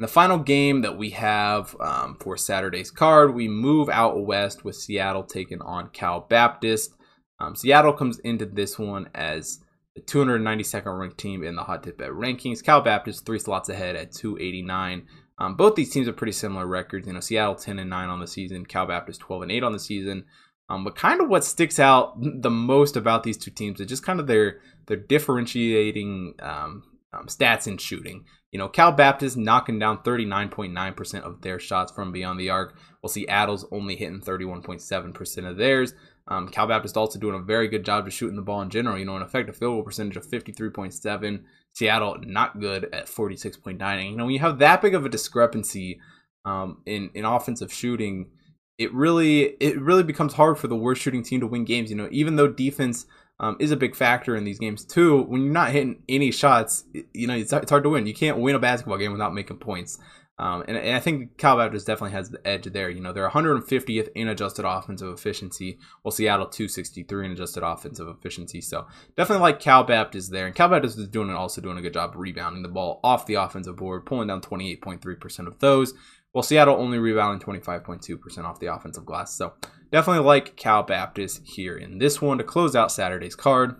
And 0.00 0.08
the 0.08 0.12
final 0.12 0.38
game 0.38 0.82
that 0.82 0.98
we 0.98 1.10
have 1.10 1.76
um, 1.80 2.16
for 2.20 2.36
Saturday's 2.36 2.90
card, 2.90 3.34
we 3.34 3.48
move 3.48 3.88
out 3.88 4.26
west 4.26 4.64
with 4.64 4.76
Seattle 4.76 5.24
taking 5.24 5.62
on 5.62 5.90
Cal 5.90 6.20
Baptist. 6.20 6.94
Um, 7.40 7.56
Seattle 7.56 7.92
comes 7.92 8.18
into 8.20 8.46
this 8.46 8.78
one 8.78 9.08
as 9.14 9.60
the 9.94 10.02
292nd 10.02 10.98
ranked 10.98 11.18
team 11.18 11.42
in 11.42 11.56
the 11.56 11.64
hot 11.64 11.82
tip 11.82 11.98
bet 11.98 12.10
rankings. 12.10 12.62
Cal 12.62 12.80
Baptist 12.80 13.26
three 13.26 13.38
slots 13.38 13.68
ahead 13.68 13.96
at 13.96 14.12
289. 14.12 15.06
Um, 15.38 15.56
both 15.56 15.74
these 15.74 15.90
teams 15.90 16.06
are 16.06 16.12
pretty 16.12 16.32
similar 16.32 16.66
records. 16.66 17.06
You 17.06 17.14
know, 17.14 17.20
Seattle 17.20 17.54
10 17.54 17.78
and 17.78 17.90
9 17.90 18.08
on 18.08 18.20
the 18.20 18.26
season, 18.26 18.66
Cal 18.66 18.86
Baptist 18.86 19.20
12 19.20 19.42
and 19.42 19.52
8 19.52 19.62
on 19.64 19.72
the 19.72 19.78
season. 19.78 20.26
Um, 20.68 20.84
but 20.84 20.94
kind 20.94 21.20
of 21.20 21.28
what 21.28 21.44
sticks 21.44 21.80
out 21.80 22.14
the 22.20 22.50
most 22.50 22.96
about 22.96 23.22
these 23.22 23.38
two 23.38 23.50
teams 23.50 23.80
is 23.80 23.86
just 23.86 24.04
kind 24.04 24.20
of 24.20 24.26
their 24.26 24.60
their 24.86 24.96
differentiating 24.96 26.34
um, 26.40 26.84
um 27.12 27.26
stats 27.26 27.66
in 27.66 27.78
shooting. 27.78 28.24
You 28.52 28.58
know, 28.58 28.68
Cal 28.68 28.92
Baptist 28.92 29.36
knocking 29.36 29.78
down 29.78 29.98
39.9% 29.98 31.22
of 31.22 31.40
their 31.42 31.60
shots 31.60 31.92
from 31.92 32.10
beyond 32.10 32.40
the 32.40 32.50
arc, 32.50 32.76
while 33.00 33.10
Seattle's 33.10 33.64
only 33.70 33.94
hitting 33.94 34.20
31.7% 34.20 35.48
of 35.48 35.56
theirs. 35.56 35.94
Um, 36.30 36.48
Cal 36.48 36.68
Baptist 36.68 36.96
also 36.96 37.18
doing 37.18 37.34
a 37.34 37.42
very 37.42 37.68
good 37.68 37.84
job 37.84 38.06
of 38.06 38.12
shooting 38.12 38.36
the 38.36 38.42
ball 38.42 38.62
in 38.62 38.70
general. 38.70 38.96
You 38.96 39.04
know, 39.04 39.16
an 39.16 39.22
effective 39.22 39.56
field 39.56 39.74
goal 39.74 39.82
percentage 39.82 40.16
of 40.16 40.26
53.7. 40.26 41.42
Seattle 41.74 42.16
not 42.22 42.60
good 42.60 42.88
at 42.92 43.06
46.9. 43.06 43.80
And, 43.80 44.10
you 44.10 44.16
know, 44.16 44.24
when 44.24 44.34
you 44.34 44.40
have 44.40 44.58
that 44.60 44.80
big 44.80 44.94
of 44.94 45.04
a 45.04 45.08
discrepancy 45.08 46.00
um, 46.44 46.82
in 46.86 47.10
in 47.14 47.24
offensive 47.24 47.72
shooting, 47.72 48.30
it 48.78 48.94
really 48.94 49.56
it 49.60 49.80
really 49.80 50.04
becomes 50.04 50.34
hard 50.34 50.56
for 50.56 50.68
the 50.68 50.76
worst 50.76 51.02
shooting 51.02 51.22
team 51.22 51.40
to 51.40 51.46
win 51.46 51.64
games. 51.64 51.90
You 51.90 51.96
know, 51.96 52.08
even 52.10 52.36
though 52.36 52.48
defense 52.48 53.06
um, 53.40 53.56
is 53.58 53.70
a 53.70 53.76
big 53.76 53.96
factor 53.96 54.36
in 54.36 54.44
these 54.44 54.58
games 54.58 54.84
too. 54.84 55.22
When 55.22 55.42
you're 55.42 55.52
not 55.52 55.70
hitting 55.70 56.02
any 56.08 56.30
shots, 56.30 56.84
you 57.14 57.26
know 57.26 57.34
it's, 57.34 57.52
it's 57.52 57.70
hard 57.70 57.82
to 57.84 57.88
win. 57.88 58.06
You 58.06 58.14
can't 58.14 58.38
win 58.38 58.54
a 58.54 58.58
basketball 58.58 58.98
game 58.98 59.12
without 59.12 59.34
making 59.34 59.56
points. 59.56 59.98
Um, 60.40 60.64
and, 60.66 60.78
and, 60.78 60.96
I 60.96 61.00
think 61.00 61.36
Cal 61.36 61.58
Baptist 61.58 61.86
definitely 61.86 62.16
has 62.16 62.30
the 62.30 62.40
edge 62.48 62.64
there. 62.64 62.88
You 62.88 63.02
know, 63.02 63.12
they're 63.12 63.28
150th 63.28 64.08
in 64.14 64.26
adjusted 64.26 64.64
offensive 64.66 65.12
efficiency, 65.12 65.78
while 66.00 66.12
Seattle 66.12 66.46
263 66.46 67.26
in 67.26 67.32
adjusted 67.32 67.62
offensive 67.62 68.08
efficiency. 68.08 68.62
So 68.62 68.86
definitely 69.18 69.42
like 69.42 69.60
Cal 69.60 69.84
Baptist 69.84 70.32
there. 70.32 70.46
And 70.46 70.54
Cal 70.54 70.70
Baptist 70.70 70.98
is 70.98 71.08
doing 71.08 71.28
also 71.28 71.60
doing 71.60 71.76
a 71.76 71.82
good 71.82 71.92
job 71.92 72.14
rebounding 72.16 72.62
the 72.62 72.70
ball 72.70 73.00
off 73.04 73.26
the 73.26 73.34
offensive 73.34 73.76
board, 73.76 74.06
pulling 74.06 74.28
down 74.28 74.40
28.3% 74.40 75.46
of 75.46 75.58
those, 75.58 75.92
while 76.32 76.42
Seattle 76.42 76.76
only 76.76 76.98
rebounding 76.98 77.46
25.2% 77.46 78.44
off 78.44 78.60
the 78.60 78.74
offensive 78.74 79.04
glass. 79.04 79.36
So 79.36 79.52
definitely 79.92 80.24
like 80.24 80.56
Cal 80.56 80.82
Baptist 80.82 81.42
here 81.44 81.76
in 81.76 81.98
this 81.98 82.22
one 82.22 82.38
to 82.38 82.44
close 82.44 82.74
out 82.74 82.90
Saturday's 82.90 83.36
card. 83.36 83.76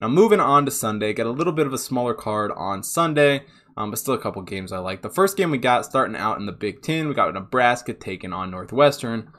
Now 0.00 0.08
moving 0.08 0.40
on 0.40 0.64
to 0.64 0.72
Sunday, 0.72 1.12
got 1.12 1.26
a 1.26 1.30
little 1.30 1.52
bit 1.52 1.68
of 1.68 1.72
a 1.72 1.78
smaller 1.78 2.12
card 2.12 2.50
on 2.56 2.82
Sunday 2.82 3.44
um, 3.76 3.90
but 3.90 3.98
still 3.98 4.14
a 4.14 4.18
couple 4.18 4.42
games 4.42 4.72
I 4.72 4.78
like. 4.78 5.02
The 5.02 5.10
first 5.10 5.36
game 5.36 5.50
we 5.50 5.58
got 5.58 5.84
starting 5.84 6.16
out 6.16 6.38
in 6.38 6.46
the 6.46 6.52
Big 6.52 6.82
Ten, 6.82 7.08
we 7.08 7.14
got 7.14 7.32
Nebraska 7.34 7.92
taking 7.92 8.32
on 8.32 8.50
Northwestern. 8.50 9.32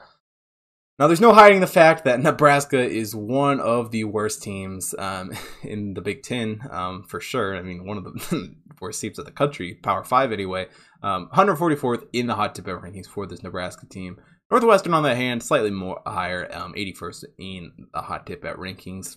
Now, 0.98 1.06
there's 1.06 1.20
no 1.20 1.32
hiding 1.32 1.60
the 1.60 1.66
fact 1.66 2.04
that 2.04 2.20
Nebraska 2.22 2.78
is 2.78 3.14
one 3.14 3.60
of 3.60 3.90
the 3.90 4.04
worst 4.04 4.42
teams 4.42 4.94
um, 4.98 5.32
in 5.62 5.94
the 5.94 6.00
Big 6.00 6.22
Ten, 6.22 6.60
um, 6.70 7.04
for 7.04 7.20
sure. 7.20 7.56
I 7.56 7.62
mean, 7.62 7.84
one 7.84 7.98
of 7.98 8.04
the 8.04 8.54
worst 8.80 9.00
teams 9.00 9.18
of 9.18 9.24
the 9.24 9.32
country, 9.32 9.74
Power 9.74 10.04
Five 10.04 10.32
anyway. 10.32 10.68
Um, 11.02 11.28
144th 11.32 12.06
in 12.12 12.26
the 12.26 12.34
hot 12.34 12.54
tip 12.54 12.66
rankings 12.66 13.06
for 13.06 13.26
this 13.26 13.42
Nebraska 13.42 13.86
team. 13.86 14.20
Northwestern, 14.50 14.94
on 14.94 15.02
the 15.02 15.14
hand, 15.14 15.42
slightly 15.42 15.70
more 15.70 16.00
higher, 16.06 16.48
81st 16.48 17.24
um, 17.24 17.30
in 17.38 17.72
the 17.92 18.00
hot 18.00 18.26
tip 18.26 18.44
at 18.44 18.56
rankings. 18.56 19.16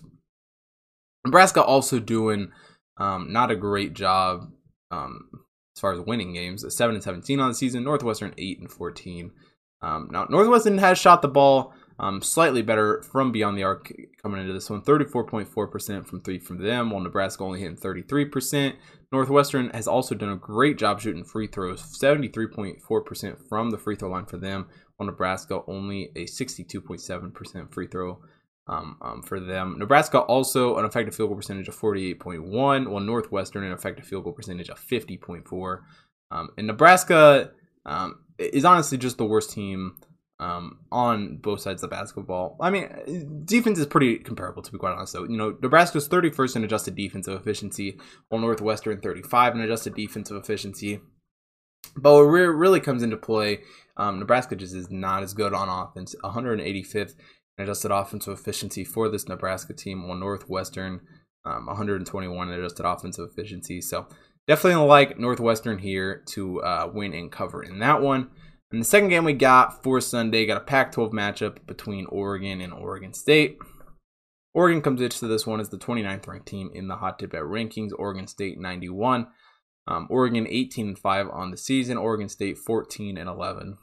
Nebraska 1.24 1.62
also 1.62 1.98
doing 1.98 2.52
um, 2.98 3.32
not 3.32 3.50
a 3.50 3.56
great 3.56 3.94
job 3.94 4.52
um, 4.92 5.28
as 5.76 5.80
far 5.80 5.92
as 5.92 6.00
winning 6.00 6.32
games. 6.32 6.64
Seven 6.72 6.94
and 6.94 7.02
seventeen 7.02 7.40
on 7.40 7.48
the 7.48 7.54
season. 7.54 7.82
Northwestern 7.82 8.34
eight 8.38 8.60
and 8.60 8.70
fourteen. 8.70 9.32
Um, 9.80 10.08
now 10.12 10.26
Northwestern 10.30 10.78
has 10.78 10.96
shot 10.96 11.22
the 11.22 11.28
ball 11.28 11.74
um, 11.98 12.22
slightly 12.22 12.62
better 12.62 13.02
from 13.02 13.32
beyond 13.32 13.58
the 13.58 13.64
arc 13.64 13.92
coming 14.22 14.40
into 14.40 14.52
this 14.52 14.70
one. 14.70 14.82
Thirty 14.82 15.04
four 15.04 15.24
point 15.24 15.48
four 15.48 15.66
percent 15.66 16.06
from 16.06 16.20
three 16.20 16.38
from 16.38 16.58
them, 16.58 16.90
while 16.90 17.02
Nebraska 17.02 17.42
only 17.42 17.60
hitting 17.60 17.76
thirty 17.76 18.02
three 18.02 18.24
percent. 18.24 18.76
Northwestern 19.10 19.70
has 19.70 19.88
also 19.88 20.14
done 20.14 20.30
a 20.30 20.36
great 20.36 20.78
job 20.78 21.00
shooting 21.00 21.24
free 21.24 21.46
throws, 21.46 21.84
seventy 21.98 22.28
three 22.28 22.46
point 22.46 22.80
four 22.80 23.02
percent 23.02 23.38
from 23.48 23.70
the 23.70 23.78
free 23.78 23.96
throw 23.96 24.10
line 24.10 24.26
for 24.26 24.36
them, 24.36 24.68
while 24.96 25.06
Nebraska 25.06 25.60
only 25.66 26.10
a 26.14 26.26
sixty 26.26 26.62
two 26.64 26.80
point 26.80 27.00
seven 27.00 27.32
percent 27.32 27.74
free 27.74 27.88
throw 27.88 28.20
um, 28.66 28.96
um, 29.02 29.22
for 29.22 29.40
them. 29.40 29.76
Nebraska 29.78 30.20
also 30.20 30.76
an 30.76 30.84
effective 30.84 31.14
field 31.14 31.30
goal 31.30 31.36
percentage 31.36 31.68
of 31.68 31.76
48.1, 31.76 32.88
while 32.88 33.00
Northwestern 33.00 33.64
an 33.64 33.72
effective 33.72 34.06
field 34.06 34.24
goal 34.24 34.32
percentage 34.32 34.68
of 34.68 34.78
50.4. 34.78 35.80
Um, 36.30 36.50
and 36.56 36.66
Nebraska 36.66 37.50
um, 37.84 38.20
is 38.38 38.64
honestly 38.64 38.98
just 38.98 39.18
the 39.18 39.24
worst 39.24 39.52
team 39.52 39.96
um, 40.40 40.78
on 40.90 41.36
both 41.36 41.60
sides 41.60 41.82
of 41.82 41.90
the 41.90 41.96
basketball. 41.96 42.56
I 42.60 42.70
mean, 42.70 43.42
defense 43.44 43.78
is 43.78 43.86
pretty 43.86 44.18
comparable 44.18 44.62
to 44.62 44.72
be 44.72 44.78
quite 44.78 44.92
honest. 44.92 45.12
Though 45.12 45.24
you 45.24 45.36
know, 45.36 45.56
Nebraska's 45.62 46.08
31st 46.08 46.56
in 46.56 46.64
adjusted 46.64 46.96
defensive 46.96 47.40
efficiency, 47.40 47.98
while 48.28 48.40
Northwestern 48.40 49.00
35 49.00 49.54
in 49.54 49.60
adjusted 49.60 49.94
defensive 49.94 50.36
efficiency. 50.36 51.00
But 51.96 52.14
what 52.14 52.22
really 52.22 52.80
comes 52.80 53.02
into 53.02 53.16
play, 53.16 53.60
um, 53.96 54.20
Nebraska 54.20 54.56
just 54.56 54.74
is 54.74 54.90
not 54.90 55.22
as 55.22 55.34
good 55.34 55.52
on 55.52 55.68
offense. 55.68 56.14
185th 56.24 57.14
adjusted 57.58 57.90
offensive 57.90 58.38
efficiency 58.38 58.84
for 58.84 59.08
this 59.08 59.28
Nebraska 59.28 59.74
team, 59.74 60.06
while 60.06 60.16
Northwestern 60.16 61.00
um, 61.44 61.66
121 61.66 62.50
adjusted 62.50 62.86
offensive 62.86 63.28
efficiency. 63.30 63.80
So 63.80 64.06
definitely 64.46 64.86
like 64.86 65.18
Northwestern 65.18 65.78
here 65.78 66.22
to 66.28 66.62
uh, 66.62 66.90
win 66.92 67.12
and 67.14 67.30
cover 67.30 67.62
in 67.62 67.78
that 67.80 68.00
one. 68.00 68.30
And 68.70 68.80
the 68.80 68.86
second 68.86 69.10
game 69.10 69.24
we 69.24 69.34
got 69.34 69.82
for 69.82 70.00
Sunday 70.00 70.46
got 70.46 70.56
a 70.56 70.64
Pac-12 70.64 71.12
matchup 71.12 71.66
between 71.66 72.06
Oregon 72.06 72.60
and 72.60 72.72
Oregon 72.72 73.12
State. 73.12 73.58
Oregon 74.54 74.82
comes 74.82 75.00
into 75.00 75.26
this 75.26 75.46
one 75.46 75.60
as 75.60 75.68
the 75.68 75.78
29th 75.78 76.26
ranked 76.26 76.46
team 76.46 76.70
in 76.74 76.88
the 76.88 76.96
hot 76.96 77.18
tip 77.18 77.34
at 77.34 77.42
rankings. 77.42 77.90
Oregon 77.98 78.26
State 78.26 78.58
91. 78.58 79.26
Um, 79.86 80.06
Oregon 80.10 80.46
18 80.48 80.88
and 80.88 80.98
5 80.98 81.28
on 81.30 81.50
the 81.50 81.56
season. 81.56 81.98
Oregon 81.98 82.28
State 82.28 82.58
14 82.58 83.18
and 83.18 83.28
11. 83.28 83.76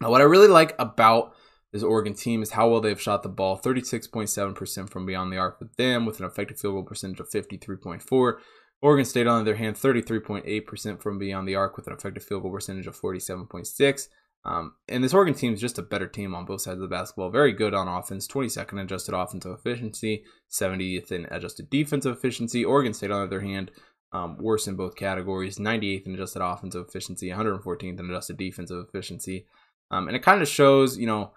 Now, 0.00 0.10
what 0.10 0.20
I 0.20 0.24
really 0.24 0.48
like 0.48 0.74
about 0.78 1.34
this 1.72 1.82
Oregon 1.82 2.14
team 2.14 2.42
is 2.42 2.52
how 2.52 2.68
well 2.68 2.80
they've 2.80 3.00
shot 3.00 3.22
the 3.22 3.28
ball 3.28 3.58
36.7% 3.58 4.90
from 4.90 5.06
beyond 5.06 5.32
the 5.32 5.36
arc 5.36 5.60
with 5.60 5.74
them, 5.76 6.06
with 6.06 6.20
an 6.20 6.26
effective 6.26 6.58
field 6.58 6.74
goal 6.74 6.84
percentage 6.84 7.20
of 7.20 7.30
53.4. 7.30 8.34
Oregon 8.82 9.04
State, 9.04 9.26
on 9.26 9.44
the 9.44 9.50
other 9.50 9.58
hand, 9.58 9.76
33.8% 9.76 11.02
from 11.02 11.18
beyond 11.18 11.48
the 11.48 11.54
arc 11.54 11.76
with 11.76 11.86
an 11.86 11.92
effective 11.92 12.24
field 12.24 12.42
goal 12.42 12.52
percentage 12.52 12.86
of 12.86 12.98
47.6. 12.98 14.08
Um, 14.44 14.74
and 14.88 15.02
this 15.02 15.12
Oregon 15.12 15.34
team 15.34 15.54
is 15.54 15.60
just 15.60 15.78
a 15.78 15.82
better 15.82 16.06
team 16.06 16.34
on 16.34 16.44
both 16.44 16.60
sides 16.60 16.76
of 16.76 16.82
the 16.82 16.94
basketball. 16.94 17.30
Very 17.30 17.52
good 17.52 17.74
on 17.74 17.88
offense, 17.88 18.28
22nd 18.28 18.80
adjusted 18.80 19.14
offensive 19.14 19.58
efficiency, 19.58 20.22
70th 20.50 21.10
in 21.10 21.26
adjusted 21.32 21.68
defensive 21.68 22.16
efficiency. 22.16 22.64
Oregon 22.64 22.94
State, 22.94 23.10
on 23.10 23.20
the 23.20 23.26
other 23.26 23.40
hand, 23.40 23.72
um, 24.12 24.38
worse 24.38 24.68
in 24.68 24.76
both 24.76 24.94
categories, 24.94 25.58
98th 25.58 26.06
in 26.06 26.14
adjusted 26.14 26.44
offensive 26.44 26.86
efficiency, 26.86 27.28
114th 27.30 27.98
in 27.98 28.08
adjusted 28.08 28.36
defensive 28.36 28.86
efficiency. 28.86 29.46
Um, 29.90 30.06
and 30.06 30.16
it 30.16 30.22
kind 30.22 30.40
of 30.40 30.48
shows, 30.48 30.96
you 30.96 31.06
know, 31.06 31.32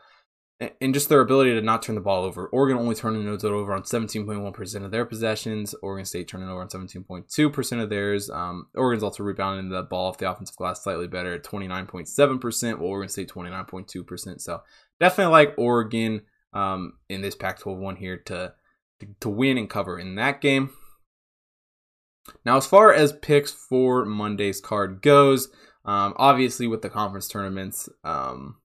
and 0.60 0.94
just 0.94 1.08
their 1.08 1.22
ability 1.22 1.54
to 1.54 1.62
not 1.62 1.82
turn 1.82 1.96
the 1.96 2.02
ball 2.02 2.26
over. 2.26 2.48
Oregon 2.48 2.78
only 2.78 2.96
turning 2.96 3.26
it 3.26 3.44
over 3.46 3.74
on 3.74 3.84
17.1% 3.84 4.84
of 4.84 4.92
their 4.92 5.06
possessions. 5.06 5.74
Oregon 5.82 6.06
State 6.06 6.28
turning 6.28 6.50
over 6.50 6.62
on 6.62 6.68
17.2% 6.68 7.82
of 7.82 7.90
theirs. 7.90 8.30
Um, 8.30 8.68
Oregon's 8.76 9.04
also 9.04 9.24
rebounding 9.24 9.70
the 9.70 9.84
ball 9.84 10.10
off 10.10 10.18
the 10.18 10.30
offensive 10.30 10.58
glass 10.58 10.84
slightly 10.84 11.08
better 11.08 11.34
at 11.34 11.44
29.7%, 11.44 12.78
while 12.78 12.90
Oregon 12.90 13.10
State 13.10 13.30
29.2%. 13.30 14.42
So 14.42 14.62
definitely 15.00 15.32
like 15.32 15.54
Oregon 15.58 16.24
um, 16.52 16.94
in 17.08 17.22
this 17.22 17.36
Pac-12 17.36 17.78
one 17.78 17.96
here 17.96 18.18
to, 18.18 18.54
to 19.00 19.08
to 19.22 19.30
win 19.30 19.58
and 19.58 19.70
cover 19.70 19.98
in 19.98 20.16
that 20.16 20.42
game. 20.42 20.72
Now, 22.46 22.58
as 22.58 22.68
far 22.68 22.94
as 22.94 23.14
picks 23.14 23.52
for 23.52 24.04
Monday's 24.04 24.60
card 24.60 25.02
goes, 25.02 25.50
um, 25.86 26.14
obviously 26.18 26.68
with 26.68 26.82
the 26.82 26.90
conference 26.90 27.30
tournaments. 27.30 27.88
Um, 28.04 28.58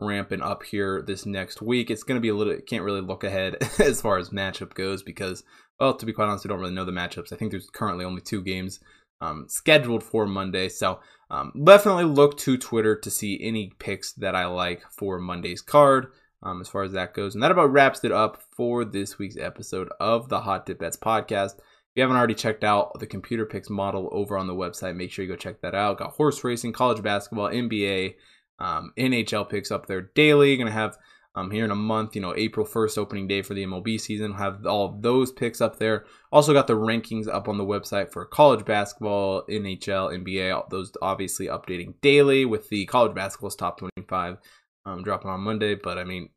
ramping 0.00 0.42
up 0.42 0.62
here 0.62 1.02
this 1.06 1.24
next 1.26 1.62
week. 1.62 1.90
It's 1.90 2.02
going 2.02 2.16
to 2.16 2.22
be 2.22 2.28
a 2.28 2.34
little, 2.34 2.56
can't 2.66 2.84
really 2.84 3.00
look 3.00 3.24
ahead 3.24 3.56
as 3.78 4.00
far 4.00 4.18
as 4.18 4.30
matchup 4.30 4.74
goes 4.74 5.02
because, 5.02 5.42
well, 5.80 5.94
to 5.96 6.06
be 6.06 6.12
quite 6.12 6.26
honest, 6.26 6.44
we 6.44 6.48
don't 6.48 6.60
really 6.60 6.74
know 6.74 6.84
the 6.84 6.92
matchups. 6.92 7.32
I 7.32 7.36
think 7.36 7.50
there's 7.50 7.70
currently 7.70 8.04
only 8.04 8.20
two 8.20 8.42
games 8.42 8.80
um, 9.20 9.46
scheduled 9.48 10.02
for 10.02 10.26
Monday. 10.26 10.68
So 10.68 11.00
um, 11.30 11.52
definitely 11.64 12.04
look 12.04 12.36
to 12.38 12.56
Twitter 12.58 12.94
to 12.96 13.10
see 13.10 13.38
any 13.42 13.72
picks 13.78 14.12
that 14.14 14.34
I 14.34 14.46
like 14.46 14.82
for 14.90 15.18
Monday's 15.18 15.62
card. 15.62 16.08
um, 16.42 16.60
as 16.60 16.68
far 16.68 16.82
as 16.82 16.92
that 16.92 17.14
goes. 17.14 17.34
And 17.34 17.42
that 17.42 17.50
about 17.50 17.72
wraps 17.72 18.04
it 18.04 18.12
up 18.12 18.42
for 18.56 18.84
this 18.84 19.18
week's 19.18 19.36
episode 19.36 19.88
of 19.98 20.28
the 20.28 20.40
Hot 20.40 20.66
Tip 20.66 20.78
Bets 20.78 20.96
podcast. 20.96 21.54
If 21.56 21.62
you 21.96 22.02
haven't 22.02 22.16
already 22.16 22.34
checked 22.34 22.62
out 22.62 22.98
the 22.98 23.06
computer 23.06 23.46
picks 23.46 23.70
model 23.70 24.08
over 24.12 24.36
on 24.36 24.46
the 24.46 24.54
website, 24.54 24.96
make 24.96 25.10
sure 25.10 25.24
you 25.24 25.30
go 25.30 25.36
check 25.36 25.60
that 25.62 25.74
out. 25.74 25.98
Got 25.98 26.12
horse 26.12 26.44
racing, 26.44 26.72
college 26.72 27.02
basketball, 27.02 27.48
NBA, 27.48 28.14
um, 28.58 28.92
NHL 28.96 29.48
picks 29.48 29.70
up 29.70 29.86
there 29.86 30.10
daily. 30.14 30.56
Going 30.56 30.66
to 30.66 30.72
have 30.72 30.96
um, 31.36 31.50
here 31.50 31.64
in 31.66 31.70
a 31.70 31.76
month, 31.76 32.14
you 32.14 32.22
know, 32.22 32.34
April 32.34 32.64
1st, 32.64 32.96
opening 32.96 33.28
day 33.28 33.42
for 33.42 33.52
the 33.52 33.64
MLB 33.64 34.00
season. 34.00 34.30
We'll 34.30 34.40
have 34.40 34.66
all 34.66 34.98
those 34.98 35.30
picks 35.30 35.60
up 35.60 35.78
there. 35.78 36.06
Also 36.32 36.54
got 36.54 36.66
the 36.66 36.72
rankings 36.72 37.28
up 37.28 37.46
on 37.46 37.58
the 37.58 37.64
website 37.64 38.10
for 38.10 38.24
college 38.24 38.64
basketball, 38.64 39.44
NHL, 39.46 40.24
NBA. 40.24 40.70
Those 40.70 40.92
obviously 41.02 41.46
updating 41.46 41.94
daily 42.00 42.46
with 42.46 42.70
the 42.70 42.86
college 42.86 43.14
basketball's 43.14 43.54
top 43.54 43.78
25 43.78 44.38
um, 44.86 45.02
dropping 45.02 45.30
on 45.30 45.40
Monday. 45.42 45.74
But 45.74 45.98
I 45.98 46.04
mean, 46.04 46.30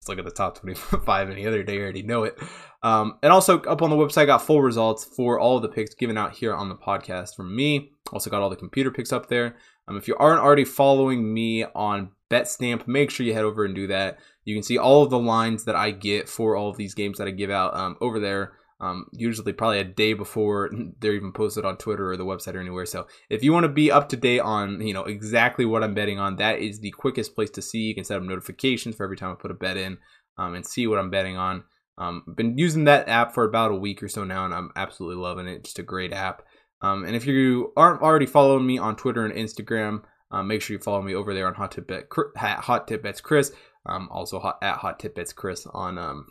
let's 0.00 0.08
look 0.08 0.18
at 0.20 0.24
the 0.24 0.30
top 0.30 0.60
25 0.60 1.30
any 1.30 1.44
other 1.44 1.64
day. 1.64 1.78
I 1.78 1.82
already 1.82 2.02
know 2.02 2.22
it. 2.22 2.38
Um, 2.84 3.18
and 3.24 3.32
also 3.32 3.60
up 3.62 3.82
on 3.82 3.90
the 3.90 3.96
website, 3.96 4.26
got 4.26 4.42
full 4.42 4.62
results 4.62 5.04
for 5.04 5.40
all 5.40 5.58
the 5.58 5.68
picks 5.68 5.96
given 5.96 6.16
out 6.16 6.36
here 6.36 6.54
on 6.54 6.68
the 6.68 6.76
podcast 6.76 7.34
from 7.34 7.56
me. 7.56 7.90
Also 8.12 8.30
got 8.30 8.40
all 8.40 8.50
the 8.50 8.56
computer 8.56 8.92
picks 8.92 9.12
up 9.12 9.28
there. 9.28 9.56
Um, 9.88 9.96
if 9.96 10.06
you 10.06 10.16
aren't 10.16 10.40
already 10.40 10.64
following 10.64 11.32
me 11.32 11.64
on 11.64 12.10
BetStamp, 12.30 12.86
make 12.86 13.10
sure 13.10 13.24
you 13.24 13.34
head 13.34 13.44
over 13.44 13.64
and 13.64 13.74
do 13.74 13.86
that. 13.86 14.18
You 14.44 14.54
can 14.54 14.62
see 14.62 14.78
all 14.78 15.02
of 15.02 15.10
the 15.10 15.18
lines 15.18 15.64
that 15.64 15.76
I 15.76 15.90
get 15.90 16.28
for 16.28 16.56
all 16.56 16.68
of 16.68 16.76
these 16.76 16.94
games 16.94 17.18
that 17.18 17.26
I 17.28 17.30
give 17.30 17.50
out 17.50 17.74
um, 17.74 17.96
over 18.00 18.20
there. 18.20 18.52
Um, 18.80 19.06
usually 19.12 19.52
probably 19.52 19.80
a 19.80 19.84
day 19.84 20.12
before 20.12 20.70
they're 21.00 21.14
even 21.14 21.32
posted 21.32 21.64
on 21.64 21.78
Twitter 21.78 22.12
or 22.12 22.16
the 22.16 22.24
website 22.24 22.54
or 22.54 22.60
anywhere. 22.60 22.86
So 22.86 23.06
if 23.28 23.42
you 23.42 23.52
want 23.52 23.64
to 23.64 23.68
be 23.68 23.90
up 23.90 24.08
to 24.10 24.16
date 24.16 24.40
on 24.40 24.80
you 24.86 24.94
know 24.94 25.04
exactly 25.04 25.64
what 25.64 25.82
I'm 25.82 25.94
betting 25.94 26.18
on, 26.18 26.36
that 26.36 26.60
is 26.60 26.80
the 26.80 26.92
quickest 26.92 27.34
place 27.34 27.50
to 27.50 27.62
see. 27.62 27.80
You 27.80 27.94
can 27.94 28.04
set 28.04 28.18
up 28.18 28.22
notifications 28.22 28.94
for 28.94 29.04
every 29.04 29.16
time 29.16 29.32
I 29.32 29.34
put 29.34 29.50
a 29.50 29.54
bet 29.54 29.76
in 29.76 29.98
um, 30.36 30.54
and 30.54 30.64
see 30.64 30.86
what 30.86 30.98
I'm 30.98 31.10
betting 31.10 31.36
on. 31.36 31.64
Um, 31.96 32.22
been 32.36 32.56
using 32.56 32.84
that 32.84 33.08
app 33.08 33.34
for 33.34 33.42
about 33.42 33.72
a 33.72 33.76
week 33.76 34.02
or 34.02 34.08
so 34.08 34.22
now, 34.22 34.44
and 34.44 34.54
I'm 34.54 34.70
absolutely 34.76 35.20
loving 35.20 35.48
it. 35.48 35.64
Just 35.64 35.80
a 35.80 35.82
great 35.82 36.12
app. 36.12 36.42
Um, 36.80 37.04
and 37.04 37.16
if 37.16 37.26
you 37.26 37.72
aren't 37.76 38.02
already 38.02 38.26
following 38.26 38.66
me 38.66 38.78
on 38.78 38.96
Twitter 38.96 39.24
and 39.24 39.34
Instagram, 39.34 40.02
um, 40.30 40.46
make 40.46 40.62
sure 40.62 40.76
you 40.76 40.82
follow 40.82 41.02
me 41.02 41.14
over 41.14 41.34
there 41.34 41.46
on 41.46 41.54
Hot 41.54 41.72
Tip 41.72 41.88
Bet, 41.88 42.06
Hot 42.36 42.86
Tip 42.86 43.02
Bets 43.02 43.20
Chris. 43.20 43.52
Um, 43.86 44.08
also 44.10 44.38
hot, 44.38 44.58
at 44.62 44.76
Hot 44.78 44.98
Tip 44.98 45.14
Bets 45.14 45.32
Chris 45.32 45.66
on 45.72 45.98
um, 45.98 46.26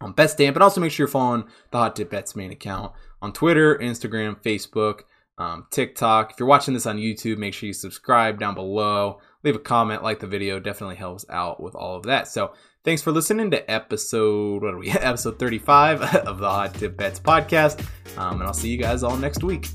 on 0.00 0.14
BetStamp, 0.14 0.52
but 0.52 0.62
also 0.62 0.80
make 0.80 0.92
sure 0.92 1.04
you're 1.04 1.08
following 1.10 1.44
the 1.70 1.78
Hot 1.78 1.96
Tip 1.96 2.10
Bets 2.10 2.36
main 2.36 2.52
account 2.52 2.92
on 3.20 3.32
Twitter, 3.32 3.76
Instagram, 3.76 4.40
Facebook, 4.40 5.00
um, 5.38 5.66
TikTok. 5.70 6.32
If 6.32 6.38
you're 6.38 6.48
watching 6.48 6.74
this 6.74 6.86
on 6.86 6.98
YouTube, 6.98 7.38
make 7.38 7.54
sure 7.54 7.66
you 7.66 7.72
subscribe 7.72 8.38
down 8.38 8.54
below. 8.54 9.20
Leave 9.42 9.56
a 9.56 9.60
comment, 9.60 10.02
like 10.02 10.20
the 10.20 10.26
video. 10.26 10.60
Definitely 10.60 10.96
helps 10.96 11.24
out 11.28 11.60
with 11.60 11.74
all 11.74 11.96
of 11.96 12.04
that. 12.04 12.28
So 12.28 12.52
thanks 12.84 13.02
for 13.02 13.12
listening 13.12 13.50
to 13.50 13.70
episode 13.70 14.62
what 14.62 14.74
are 14.74 14.78
we? 14.78 14.90
episode 14.90 15.38
35 15.38 16.02
of 16.26 16.38
the 16.38 16.48
Hot 16.48 16.74
Tip 16.74 16.96
Bets 16.96 17.20
podcast. 17.20 17.80
Um, 18.16 18.40
and 18.40 18.44
I'll 18.44 18.54
see 18.54 18.68
you 18.70 18.78
guys 18.78 19.02
all 19.02 19.16
next 19.16 19.42
week. 19.44 19.68